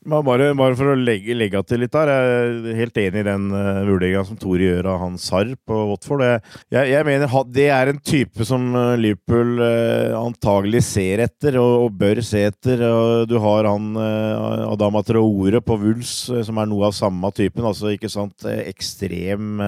Bare, 0.00 0.46
bare, 0.56 0.72
for 0.78 0.94
å 0.94 0.96
legge, 0.96 1.34
legge 1.36 1.60
til 1.68 1.82
litt 1.82 1.92
der, 1.92 2.08
jeg 2.08 2.36
er 2.72 2.76
helt 2.78 3.00
enig 3.02 3.20
i 3.20 3.26
den 3.26 3.50
uh, 3.52 3.82
vurderinga 3.84 4.22
som 4.24 4.38
Tore 4.40 4.64
gjør 4.64 4.86
av 4.94 5.02
han 5.02 5.18
Sarr 5.20 5.50
på 5.68 5.80
Watford. 5.90 6.24
Jeg, 6.24 6.86
jeg, 6.88 7.04
mener 7.04 7.34
det 7.52 7.66
er 7.68 7.90
en 7.92 8.00
type 8.00 8.46
som 8.48 8.64
uh, 8.72 8.94
Liverpool 8.96 9.60
uh, 9.60 10.16
antagelig 10.22 10.86
ser 10.88 11.20
etter 11.26 11.60
og, 11.60 11.74
og, 11.82 11.98
bør 12.00 12.22
se 12.24 12.46
etter. 12.48 12.80
Og 12.88 13.28
du 13.28 13.36
har 13.44 13.68
han 13.68 13.92
uh, 14.00 14.70
Adama 14.70 15.04
Traore 15.04 15.60
på 15.60 15.76
Wools, 15.84 16.14
som 16.48 16.62
er 16.62 16.72
noe 16.72 16.88
av 16.88 16.96
samme 16.96 17.34
typen. 17.36 17.68
Altså 17.68 17.92
ikke 17.92 18.08
sant, 18.08 18.48
ekstrem 18.48 19.60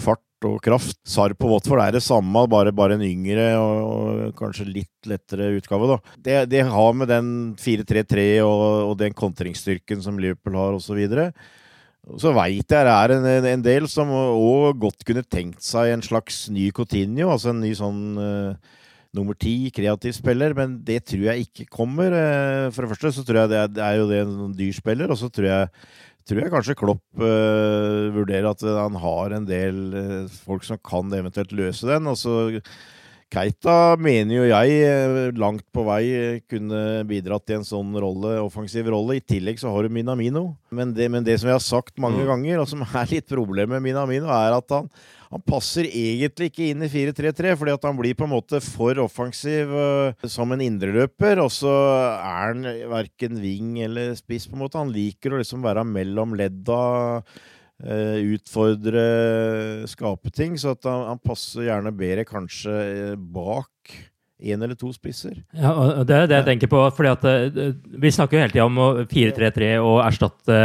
fart 0.00 0.24
og 0.48 0.58
kraft. 0.64 0.98
Sarr 1.08 1.34
på 1.38 1.50
Watford 1.50 1.82
er 1.84 1.96
det 1.96 2.02
samme, 2.04 2.44
bare, 2.50 2.72
bare 2.76 2.96
en 2.96 3.04
yngre 3.06 3.46
og, 3.60 3.76
og, 3.84 4.34
kanskje 4.38 4.68
litt 4.68 5.10
lettere 5.10 5.50
utgave. 5.58 5.88
da. 5.90 6.16
Det, 6.16 6.36
det 6.52 6.64
har 6.68 6.96
med 6.96 7.10
den 7.10 7.30
4-3-3 7.60 8.26
og, 8.44 8.66
og, 8.90 8.94
den 9.00 9.16
kontringsstyrken 9.16 10.04
som 10.04 10.20
Liverpool 10.20 10.58
har, 10.60 10.78
osv. 10.78 11.00
Så, 11.04 11.30
så 12.24 12.34
veit 12.36 12.64
jeg 12.64 12.88
det 12.88 12.96
er 12.96 13.16
en, 13.16 13.30
en 13.54 13.64
del 13.64 13.88
som 13.90 14.12
òg 14.12 14.80
godt 14.80 15.06
kunne 15.08 15.26
tenkt 15.26 15.64
seg 15.66 15.94
en 15.94 16.04
slags 16.04 16.46
ny 16.52 16.70
Coutinho, 16.76 17.30
altså 17.34 17.52
en 17.52 17.64
ny 17.64 17.74
sånn 17.76 18.04
uh, 18.18 18.78
nummer 19.16 19.34
ti, 19.34 19.70
kreativ 19.74 20.14
spiller, 20.14 20.54
men 20.54 20.78
det 20.86 21.00
tror 21.10 21.24
jeg 21.32 21.48
ikke 21.48 21.66
kommer. 21.72 22.14
Uh, 22.14 22.68
for 22.74 22.84
det 22.86 22.92
første 22.92 23.14
så 23.16 23.24
tror 23.26 23.42
jeg 23.42 23.52
det 23.54 23.58
er, 23.64 23.74
det 23.74 23.82
er 23.88 23.98
jo 23.98 24.06
det 24.10 24.20
en 24.22 24.54
dyr 24.58 24.76
spiller, 24.76 25.10
og 25.10 25.18
så 25.18 25.30
tror 25.32 25.48
jeg 25.50 25.72
tror 26.30 26.44
jeg 26.44 26.52
kanskje 26.52 26.78
Klopp 26.78 27.02
uh, 27.18 28.06
vurderer 28.14 28.46
at 28.52 28.62
han 28.62 28.94
har 29.02 29.34
en 29.34 29.48
del 29.48 29.82
uh, 29.96 30.38
folk 30.46 30.62
som 30.68 30.78
kan 30.78 31.10
eventuelt 31.16 31.50
løse 31.58 31.88
den. 31.88 32.06
Og 32.06 32.18
så 32.20 32.36
Keita 33.30 33.94
mener 34.02 34.40
jo 34.40 34.46
jeg 34.48 34.78
eh, 34.82 35.28
langt 35.38 35.62
på 35.70 35.84
vei 35.86 36.00
eh, 36.10 36.40
kunne 36.50 37.04
bidratt 37.06 37.44
til 37.46 37.60
en 37.60 37.66
sånn 37.68 37.92
rolle, 38.02 38.32
offensiv 38.42 38.88
rolle. 38.90 39.20
I 39.20 39.22
tillegg 39.22 39.60
så 39.62 39.70
har 39.70 39.86
du 39.86 39.94
Minamino. 39.94 40.56
Men 40.74 40.90
det, 40.96 41.06
men 41.14 41.22
det 41.22 41.36
som 41.38 41.46
jeg 41.46 41.54
har 41.60 41.62
sagt 41.62 41.94
mange 42.02 42.24
Mm. 42.24 42.26
ganger, 42.26 42.58
og 42.58 42.66
som 42.66 42.82
er 42.82 43.06
litt 43.12 43.30
problemet 43.30 43.76
med 43.76 43.86
Minamino, 43.86 44.26
er 44.34 44.56
at 44.58 44.74
han, 44.74 44.90
han 45.30 45.42
passer 45.46 45.86
egentlig 45.86 46.48
ikke 46.50 46.72
inn 46.72 46.82
i 46.82 46.90
4-3-3, 46.90 47.52
fordi 47.58 47.74
at 47.76 47.84
han 47.86 47.98
blir 47.98 48.16
på 48.18 48.26
en 48.26 48.32
måte 48.32 48.58
for 48.64 48.98
offensiv 48.98 49.70
uh, 49.70 50.26
som 50.26 50.50
en 50.50 50.64
indreløper. 50.64 51.38
Og 51.38 51.52
så 51.54 51.70
er 51.70 52.50
han 52.50 52.66
verken 52.90 53.38
ving 53.38 53.76
eller 53.86 54.16
spiss, 54.18 54.48
på 54.50 54.58
en 54.58 54.64
måte. 54.64 54.80
Han 54.82 54.90
liker 54.90 55.36
å 55.36 55.40
liksom 55.40 55.62
være 55.62 55.86
mellom 55.86 56.34
ledda. 56.38 56.82
Uh, 57.80 58.18
utfordre, 58.34 59.04
skape 59.88 60.34
ting. 60.34 60.58
Så 60.60 60.74
at 60.74 60.90
han, 60.90 61.06
han 61.14 61.22
passer 61.22 61.68
gjerne 61.70 61.94
bedre 61.96 62.26
kanskje 62.28 62.74
eh, 62.74 63.14
bak 63.14 63.94
én 64.42 64.62
eller 64.62 64.76
to 64.78 64.92
spisser. 64.92 65.36
Ja, 65.56 65.72
og 65.72 66.06
det 66.08 66.16
er 66.16 66.30
det 66.30 66.40
jeg 66.40 66.48
tenker 66.52 66.72
på. 66.72 66.82
fordi 66.96 67.10
at 67.12 67.24
eh, 67.30 67.72
Vi 68.00 68.10
snakker 68.10 68.36
jo 68.36 68.42
hele 68.44 68.54
tida 68.54 68.66
om 68.66 68.80
4-3-3 69.10 69.72
og 69.84 70.00
erstatte 70.04 70.60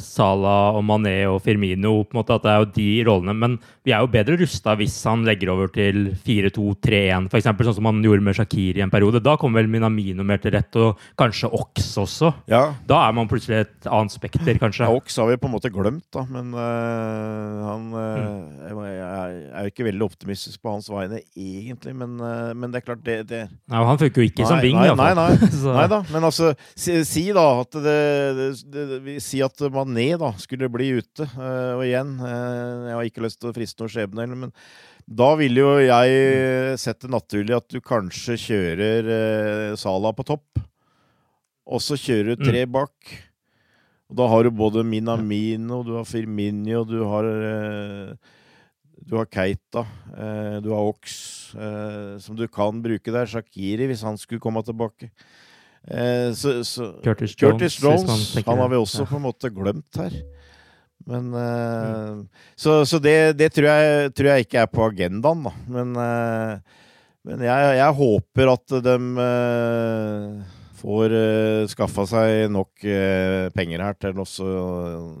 Sala 0.00 0.40
Salah 0.40 0.76
og 0.78 0.84
Mané 0.86 1.24
og 1.28 1.40
Firmino. 1.44 2.04
på 2.04 2.14
en 2.14 2.20
måte 2.20 2.34
at 2.34 2.44
det 2.44 2.50
er 2.50 2.58
jo 2.62 2.70
de 2.74 2.88
rollene, 3.08 3.34
Men 3.34 3.58
vi 3.84 3.92
er 3.92 4.00
jo 4.00 4.10
bedre 4.12 4.36
rusta 4.40 4.74
hvis 4.76 4.96
han 5.04 5.24
legger 5.24 5.50
over 5.52 5.68
til 5.72 6.12
4-2-3-1, 6.24 7.28
f.eks. 7.30 7.48
sånn 7.48 7.76
som 7.78 7.88
han 7.88 8.02
gjorde 8.04 8.24
med 8.24 8.36
Shakir 8.36 8.76
i 8.76 8.84
en 8.84 8.92
periode. 8.92 9.22
Da 9.24 9.36
kommer 9.40 9.62
vel 9.62 9.70
Minamino 9.72 10.24
mer 10.26 10.40
til 10.42 10.52
rett, 10.52 10.76
og 10.76 11.00
kanskje 11.20 11.50
Ox 11.56 11.94
også. 12.00 12.32
Ja. 12.50 12.74
Da 12.88 13.00
er 13.06 13.16
man 13.16 13.28
plutselig 13.30 13.64
et 13.64 13.88
annet 13.88 14.12
spekter, 14.12 14.60
kanskje. 14.60 14.84
Ja, 14.84 14.92
Ox 14.92 15.16
har 15.16 15.30
vi 15.30 15.38
på 15.40 15.48
en 15.48 15.54
måte 15.56 15.72
glemt, 15.72 16.06
da. 16.12 16.26
Men 16.28 16.52
øh, 16.52 17.64
han 17.66 17.88
øh, 17.96 18.20
jeg, 18.66 18.98
jeg 19.00 19.40
er 19.48 19.64
jo 19.64 19.72
ikke 19.72 19.88
veldig 19.88 20.08
optimistisk 20.10 20.62
på 20.62 20.76
hans 20.76 20.90
vegne, 20.92 21.22
egentlig. 21.34 21.96
Men, 21.96 22.18
øh, 22.20 22.52
men 22.56 22.70
det 22.70 22.82
er 22.82 22.88
klart, 22.90 23.09
det, 23.10 23.16
det 23.30 23.40
Nei, 23.70 23.82
han 23.88 24.00
funker 24.00 24.22
jo 24.22 24.30
ikke 24.30 24.46
som 24.48 24.62
Bing, 24.62 24.78
Nei, 24.78 24.94
nei, 24.96 25.10
nei, 25.18 25.50
nei 25.78 25.86
da. 25.90 26.00
Men 26.12 26.28
altså, 26.30 26.52
si, 26.72 27.00
si 27.08 27.26
da 27.36 27.46
at 27.64 27.80
det, 27.84 27.98
det, 28.70 29.16
Si 29.24 29.42
at 29.44 29.66
Mané 29.74 30.12
da 30.20 30.32
skulle 30.40 30.70
bli 30.72 30.92
ute. 31.00 31.26
øh, 31.26 31.74
og 31.76 31.84
igjen, 31.86 32.16
øh, 32.18 32.88
jeg 32.88 32.96
har 32.96 33.10
ikke 33.10 33.26
lyst 33.26 33.40
til 33.42 33.50
å 33.50 33.56
friste 33.56 33.84
noen 33.84 33.94
skjebne, 33.96 34.28
men 34.46 34.54
da 35.10 35.32
ville 35.38 35.62
jo 35.64 35.70
jeg 35.82 36.78
sett 36.78 37.00
det 37.02 37.10
naturlig 37.10 37.56
at 37.56 37.72
du 37.72 37.80
kanskje 37.82 38.36
kjører 38.38 39.08
Sala 39.74 40.00
Salah 40.00 40.14
på 40.14 40.26
topp. 40.28 40.60
Og 41.70 41.82
så 41.82 41.98
kjører 41.98 42.34
du 42.34 42.46
tre 42.46 42.64
bak. 42.66 43.14
Og 44.10 44.18
da 44.18 44.26
har 44.26 44.44
du 44.44 44.50
både 44.54 44.82
Minamino, 44.86 45.84
du 45.86 45.94
har 45.94 46.06
Firminio, 46.08 46.82
du 46.88 46.98
har 47.06 47.26
eh, 47.30 48.14
Du 49.06 49.16
har 49.16 49.26
Keita, 49.26 49.84
eh, 50.16 50.56
du 50.62 50.70
har 50.70 50.88
Ox, 50.90 51.54
eh, 51.54 52.18
som 52.18 52.36
du 52.36 52.46
kan 52.48 52.82
bruke 52.82 53.12
der. 53.12 53.26
Shakiri, 53.26 53.88
hvis 53.90 54.04
han 54.06 54.18
skulle 54.20 54.42
komme 54.42 54.62
tilbake. 54.66 55.10
Eh, 55.84 56.32
så, 56.36 56.60
så, 56.64 56.92
Curtis 57.04 57.36
Jones, 57.40 57.78
Jones 57.80 58.34
han 58.44 58.60
har 58.60 58.68
vi 58.68 58.76
også 58.76 59.06
på 59.08 59.16
en 59.16 59.24
måte 59.24 59.50
glemt 59.54 59.96
her. 59.96 60.20
Men 61.08 61.30
mm. 61.32 62.26
Så, 62.54 62.84
så 62.86 63.00
det, 63.00 63.32
det 63.38 63.48
tror, 63.56 63.70
jeg, 63.72 64.10
tror 64.14 64.28
jeg 64.30 64.44
ikke 64.44 64.60
er 64.60 64.68
på 64.68 64.84
agendaen, 64.84 65.46
da. 65.46 65.52
Men, 65.66 65.94
men 67.24 67.44
jeg, 67.46 67.76
jeg 67.80 67.96
håper 68.02 68.52
at 68.52 68.76
de 68.84 68.98
får 70.80 71.14
uh, 71.14 71.68
skaffa 71.70 72.06
seg 72.08 72.48
nok 72.52 72.86
uh, 72.88 73.46
penger 73.54 73.84
her 73.84 73.96
til 74.00 74.20
å 74.22 74.26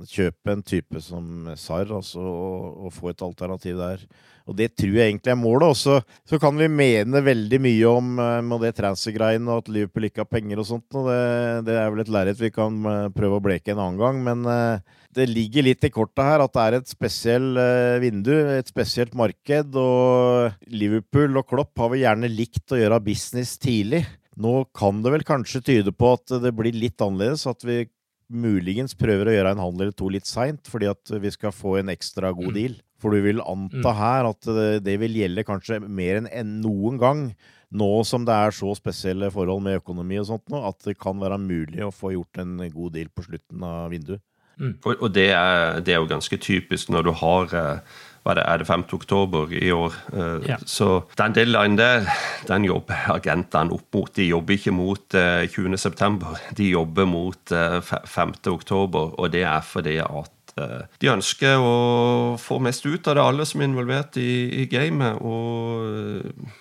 kjøpe 0.08 0.54
en 0.54 0.64
type 0.66 1.04
som 1.04 1.50
SAR, 1.54 1.92
altså, 2.00 2.24
og, 2.24 2.86
og 2.86 2.94
få 2.96 3.12
et 3.12 3.24
alternativ 3.26 3.78
der. 3.80 4.04
Og 4.50 4.56
det 4.58 4.72
tror 4.78 4.96
jeg 4.96 5.12
egentlig 5.12 5.30
er 5.30 5.38
målet. 5.38 5.70
Også 5.70 6.00
så 6.26 6.38
kan 6.42 6.56
vi 6.58 6.66
mene 6.72 7.22
veldig 7.22 7.60
mye 7.62 7.90
om 7.90 8.16
uh, 8.18 8.56
det 8.62 8.72
transfer-greiene 8.78 9.50
og 9.50 9.62
at 9.62 9.70
Liverpool 9.72 10.08
ikke 10.08 10.24
har 10.24 10.30
penger 10.30 10.62
og 10.62 10.66
sånt. 10.66 10.88
Og 10.98 11.10
det, 11.10 11.20
det 11.68 11.76
er 11.78 11.92
vel 11.92 12.02
et 12.04 12.10
lerret 12.12 12.40
vi 12.40 12.50
kan 12.54 12.80
eh, 12.90 13.10
prøve 13.14 13.38
å 13.38 13.44
bleke 13.44 13.74
en 13.74 13.82
annen 13.82 14.00
gang. 14.00 14.22
Men 14.26 14.42
uh, 14.48 14.98
det 15.16 15.28
ligger 15.30 15.66
litt 15.66 15.86
i 15.86 15.92
kortet 15.94 16.26
her 16.26 16.44
at 16.44 16.54
det 16.54 16.64
er 16.64 16.78
et 16.80 16.90
spesielt 16.90 17.60
eh, 17.62 17.98
vindu, 18.02 18.32
et 18.56 18.70
spesielt 18.70 19.14
marked. 19.18 19.78
Og 19.78 20.72
Liverpool 20.74 21.38
og 21.40 21.46
Klopp 21.50 21.84
har 21.84 21.92
vel 21.94 22.04
gjerne 22.04 22.32
likt 22.32 22.74
å 22.74 22.80
gjøre 22.80 23.02
business 23.06 23.56
tidlig. 23.60 24.04
Nå 24.40 24.52
kan 24.76 25.02
det 25.04 25.12
vel 25.12 25.24
kanskje 25.26 25.60
tyde 25.66 25.92
på 25.92 26.14
at 26.16 26.32
det 26.42 26.52
blir 26.56 26.72
litt 26.76 27.00
annerledes. 27.04 27.46
At 27.50 27.64
vi 27.66 27.82
muligens 28.30 28.94
prøver 28.94 29.28
å 29.28 29.34
gjøre 29.34 29.52
en 29.56 29.62
handel 29.64 29.88
eller 29.88 29.96
to 29.98 30.08
litt 30.12 30.28
seint, 30.28 30.68
fordi 30.70 30.86
at 30.90 31.12
vi 31.20 31.32
skal 31.34 31.52
få 31.54 31.80
en 31.80 31.90
ekstra 31.92 32.30
god 32.36 32.54
deal. 32.56 32.76
For 33.00 33.10
du 33.16 33.22
vil 33.24 33.40
anta 33.40 33.90
Mm. 33.90 33.96
her 33.96 34.28
at 34.28 34.50
det, 34.84 34.98
vil 35.00 35.16
gjelde 35.16 35.44
kanskje 35.44 35.80
mer 35.88 36.20
enn 36.28 36.60
noen 36.60 36.98
gang. 37.00 37.34
Nå 37.72 38.04
som 38.04 38.24
det 38.26 38.34
er 38.34 38.50
så 38.50 38.74
spesielle 38.76 39.30
forhold 39.30 39.62
med 39.62 39.80
økonomi 39.80 40.18
og 40.20 40.26
sånt 40.26 40.48
nå, 40.50 40.60
at 40.68 40.78
det 40.84 40.98
kan 40.98 41.18
være 41.18 41.38
mulig 41.38 41.80
å 41.86 41.92
få 41.94 42.12
gjort 42.12 42.38
en 42.42 42.56
god 42.70 42.92
deal 42.92 43.08
på 43.08 43.24
slutten 43.24 43.62
av 43.62 43.90
vinduet. 43.90 44.20
Og, 44.60 44.96
og 45.00 45.12
det, 45.14 45.30
er, 45.32 45.80
det 45.80 45.94
er 45.94 46.02
jo 46.02 46.10
ganske 46.10 46.36
typisk 46.36 46.90
når 46.92 47.06
du 47.06 47.12
har 47.16 47.54
eh, 47.56 47.78
hva 48.24 48.34
det, 48.36 48.42
er 48.46 48.58
det 48.60 48.66
5. 48.68 48.84
oktober 48.92 49.52
i 49.56 49.70
år. 49.72 49.94
Eh, 50.12 50.48
Ja. 50.50 50.56
Så 50.66 51.04
den 51.18 51.32
deadline 51.36 51.76
der, 51.78 52.04
den 52.48 52.64
jobber 52.68 52.94
agentene 53.14 53.72
opp 53.72 53.88
mot. 53.96 54.12
De 54.16 54.26
jobber 54.28 54.54
ikke 54.58 54.74
mot 54.76 55.14
eh, 55.14 55.46
20. 55.48 55.78
september, 55.78 56.36
de 56.56 56.70
jobber 56.70 57.06
mot 57.08 57.52
eh, 57.52 57.80
5. 57.80 58.34
oktober. 58.52 59.14
Og 59.18 59.32
det 59.32 59.42
er 59.48 59.60
fordi 59.64 59.96
at 60.04 60.54
eh, 60.60 60.82
de 61.00 61.12
ønsker 61.14 61.56
å 61.64 62.36
få 62.40 62.58
mest 62.60 62.84
ut 62.86 63.08
av 63.08 63.16
det, 63.16 63.24
alle 63.24 63.46
som 63.48 63.60
er 63.64 63.70
involvert 63.70 64.16
i, 64.20 64.30
i 64.62 64.66
gamet. 64.70 65.20
Og 65.22 65.86
eh, 65.88 66.58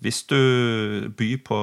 hvis 0.00 0.22
du 0.30 1.10
byr 1.16 1.40
på 1.44 1.58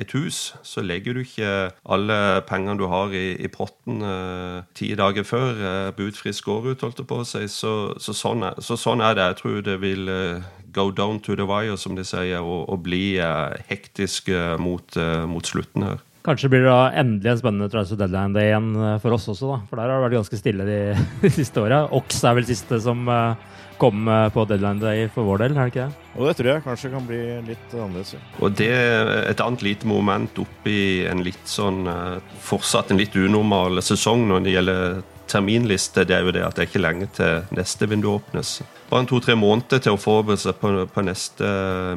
et 0.00 0.12
hus, 0.16 0.54
så 0.64 0.82
legger 0.84 1.16
du 1.16 1.20
ikke 1.24 1.70
alle 1.84 2.18
pengene 2.48 2.78
du 2.80 2.86
har 2.88 3.12
i, 3.12 3.36
i 3.36 3.50
potten 3.52 4.00
eh, 4.04 4.62
ti 4.78 4.94
dager 4.96 5.26
før 5.28 5.60
eh, 5.60 5.90
budfrist 5.96 6.44
går 6.46 6.70
ut, 6.70 6.84
holdt 6.86 7.02
det 7.02 7.08
på 7.10 7.20
å 7.20 7.26
si. 7.28 7.44
Så, 7.52 7.74
så, 8.00 8.16
sånn 8.16 8.46
er, 8.48 8.56
så 8.64 8.78
sånn 8.80 9.04
er 9.04 9.18
det. 9.18 9.28
Jeg 9.32 9.40
tror 9.42 9.60
det 9.66 9.76
vil 9.84 10.08
eh, 10.12 10.48
go 10.72 10.90
down 10.90 11.20
to 11.20 11.36
the 11.36 11.46
wire, 11.48 11.76
som 11.76 11.96
de 11.98 12.04
sier, 12.06 12.40
og, 12.40 12.68
og 12.72 12.84
bli 12.86 13.18
eh, 13.20 13.58
hektisk 13.68 14.30
eh, 14.32 14.54
mot, 14.60 14.96
eh, 14.96 15.24
mot 15.28 15.44
slutten 15.44 15.86
her. 15.90 16.04
Kanskje 16.26 16.50
blir 16.52 16.64
det 16.64 16.72
da 16.72 16.90
endelig 17.00 17.30
en 17.30 17.40
spennende 17.40 17.70
transfer 17.72 18.00
deadline 18.00 18.34
day 18.36 18.50
igjen 18.50 18.72
for 19.02 19.16
oss 19.16 19.28
også, 19.30 19.52
da. 19.52 19.60
For 19.68 19.80
der 19.80 19.92
har 19.92 20.00
det 20.00 20.08
vært 20.08 20.18
ganske 20.18 20.40
stille 20.40 20.66
de, 20.68 20.80
de 21.24 21.32
siste 21.32 21.62
åra. 21.62 21.84
Ox 21.96 22.20
er 22.24 22.36
vel 22.40 22.48
siste 22.48 22.80
som 22.84 23.04
eh, 23.12 23.46
kom 23.78 24.08
eh, 24.08 24.28
på 24.34 24.44
deadline 24.48 24.82
day 24.82 25.06
for 25.12 25.28
vår 25.28 25.44
del, 25.44 25.56
er 25.56 25.68
det 25.68 25.72
ikke 25.72 25.86
det? 25.86 26.08
Og 26.18 26.26
det 26.26 26.34
tror 26.38 26.50
jeg 26.50 26.64
kanskje 26.64 26.90
kan 26.94 27.06
bli 27.06 27.20
litt 27.46 27.76
annerledes. 27.76 28.14
ja. 28.16 28.22
Og 28.42 28.56
det 28.58 28.70
er 28.74 29.12
et 29.28 29.44
annet 29.44 29.64
lite 29.66 29.88
moment 29.88 30.42
oppi 30.42 30.80
en 31.08 31.22
litt 31.26 31.46
sånn 31.48 31.86
eh, 31.90 32.18
Fortsatt 32.48 32.92
en 32.92 33.00
litt 33.00 33.16
unormal 33.18 33.82
sesong 33.84 34.26
når 34.28 34.44
det 34.44 34.56
gjelder 34.56 35.00
terminliste, 35.28 36.06
det 36.08 36.16
er 36.16 36.24
jo 36.24 36.32
det 36.32 36.44
at 36.46 36.56
det 36.56 36.64
er 36.64 36.70
ikke 36.70 36.80
lenge 36.80 37.08
til 37.12 37.42
neste 37.52 37.88
vindu 37.90 38.08
åpnes. 38.14 38.54
Bare 38.88 39.04
en 39.04 39.10
to-tre 39.10 39.36
måneder 39.36 39.82
til 39.84 39.96
å 39.96 40.00
forberede 40.00 40.40
seg 40.40 40.56
på, 40.56 40.70
på 40.88 41.04
neste 41.04 41.50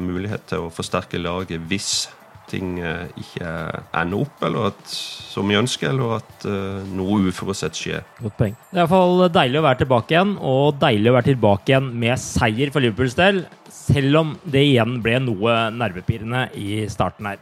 mulighet 0.04 0.44
til 0.50 0.66
å 0.66 0.72
forsterke 0.74 1.20
laget 1.22 1.64
hvis 1.70 2.10
ting 2.50 2.78
eh, 2.82 3.10
ikke 3.20 3.50
ender 3.98 4.24
opp 4.24 4.42
eller 4.46 4.70
at, 4.70 4.82
som 4.92 5.48
vi 5.48 5.58
ønsker, 5.58 5.92
eller 5.92 6.18
at 6.18 6.46
eh, 6.48 6.82
noe 6.96 7.20
uforutsett 7.30 7.78
skjer. 7.78 8.04
Godt 8.20 8.38
poeng. 8.40 8.56
Det 8.70 8.78
er 8.78 8.82
iallfall 8.84 9.26
deilig 9.34 9.60
å 9.60 9.64
være 9.66 9.82
tilbake 9.84 10.16
igjen, 10.16 10.34
og 10.38 10.80
deilig 10.82 11.12
å 11.12 11.16
være 11.18 11.30
tilbake 11.30 11.72
igjen 11.72 11.92
med 12.04 12.22
seier 12.22 12.74
for 12.74 12.84
Liverpools 12.84 13.16
del, 13.18 13.44
selv 13.72 14.20
om 14.22 14.34
det 14.44 14.66
igjen 14.72 14.98
ble 15.04 15.18
noe 15.24 15.56
nervepirrende 15.74 16.48
i 16.58 16.84
starten 16.92 17.30
her. 17.32 17.40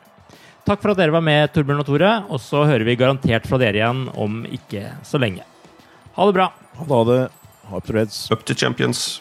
Takk 0.68 0.82
for 0.82 0.92
at 0.92 1.00
dere 1.00 1.14
var 1.14 1.24
med, 1.24 1.48
Torbjørn 1.54 1.82
og 1.82 1.88
Tore, 1.88 2.12
og 2.28 2.42
så 2.42 2.66
hører 2.68 2.84
vi 2.86 2.98
garantert 3.00 3.48
fra 3.48 3.58
dere 3.60 3.80
igjen 3.80 4.04
om 4.12 4.42
ikke 4.46 4.92
så 5.08 5.18
lenge. 5.20 5.46
Ha 6.14 6.28
det 6.28 6.36
bra. 6.36 6.50
Ha 6.76 7.02
det. 7.08 7.20
Ha 7.70 7.80
det. 7.80 7.96
Reds. 7.96 8.22
Up 8.30 8.44
to 8.44 8.54
champions. 8.54 9.20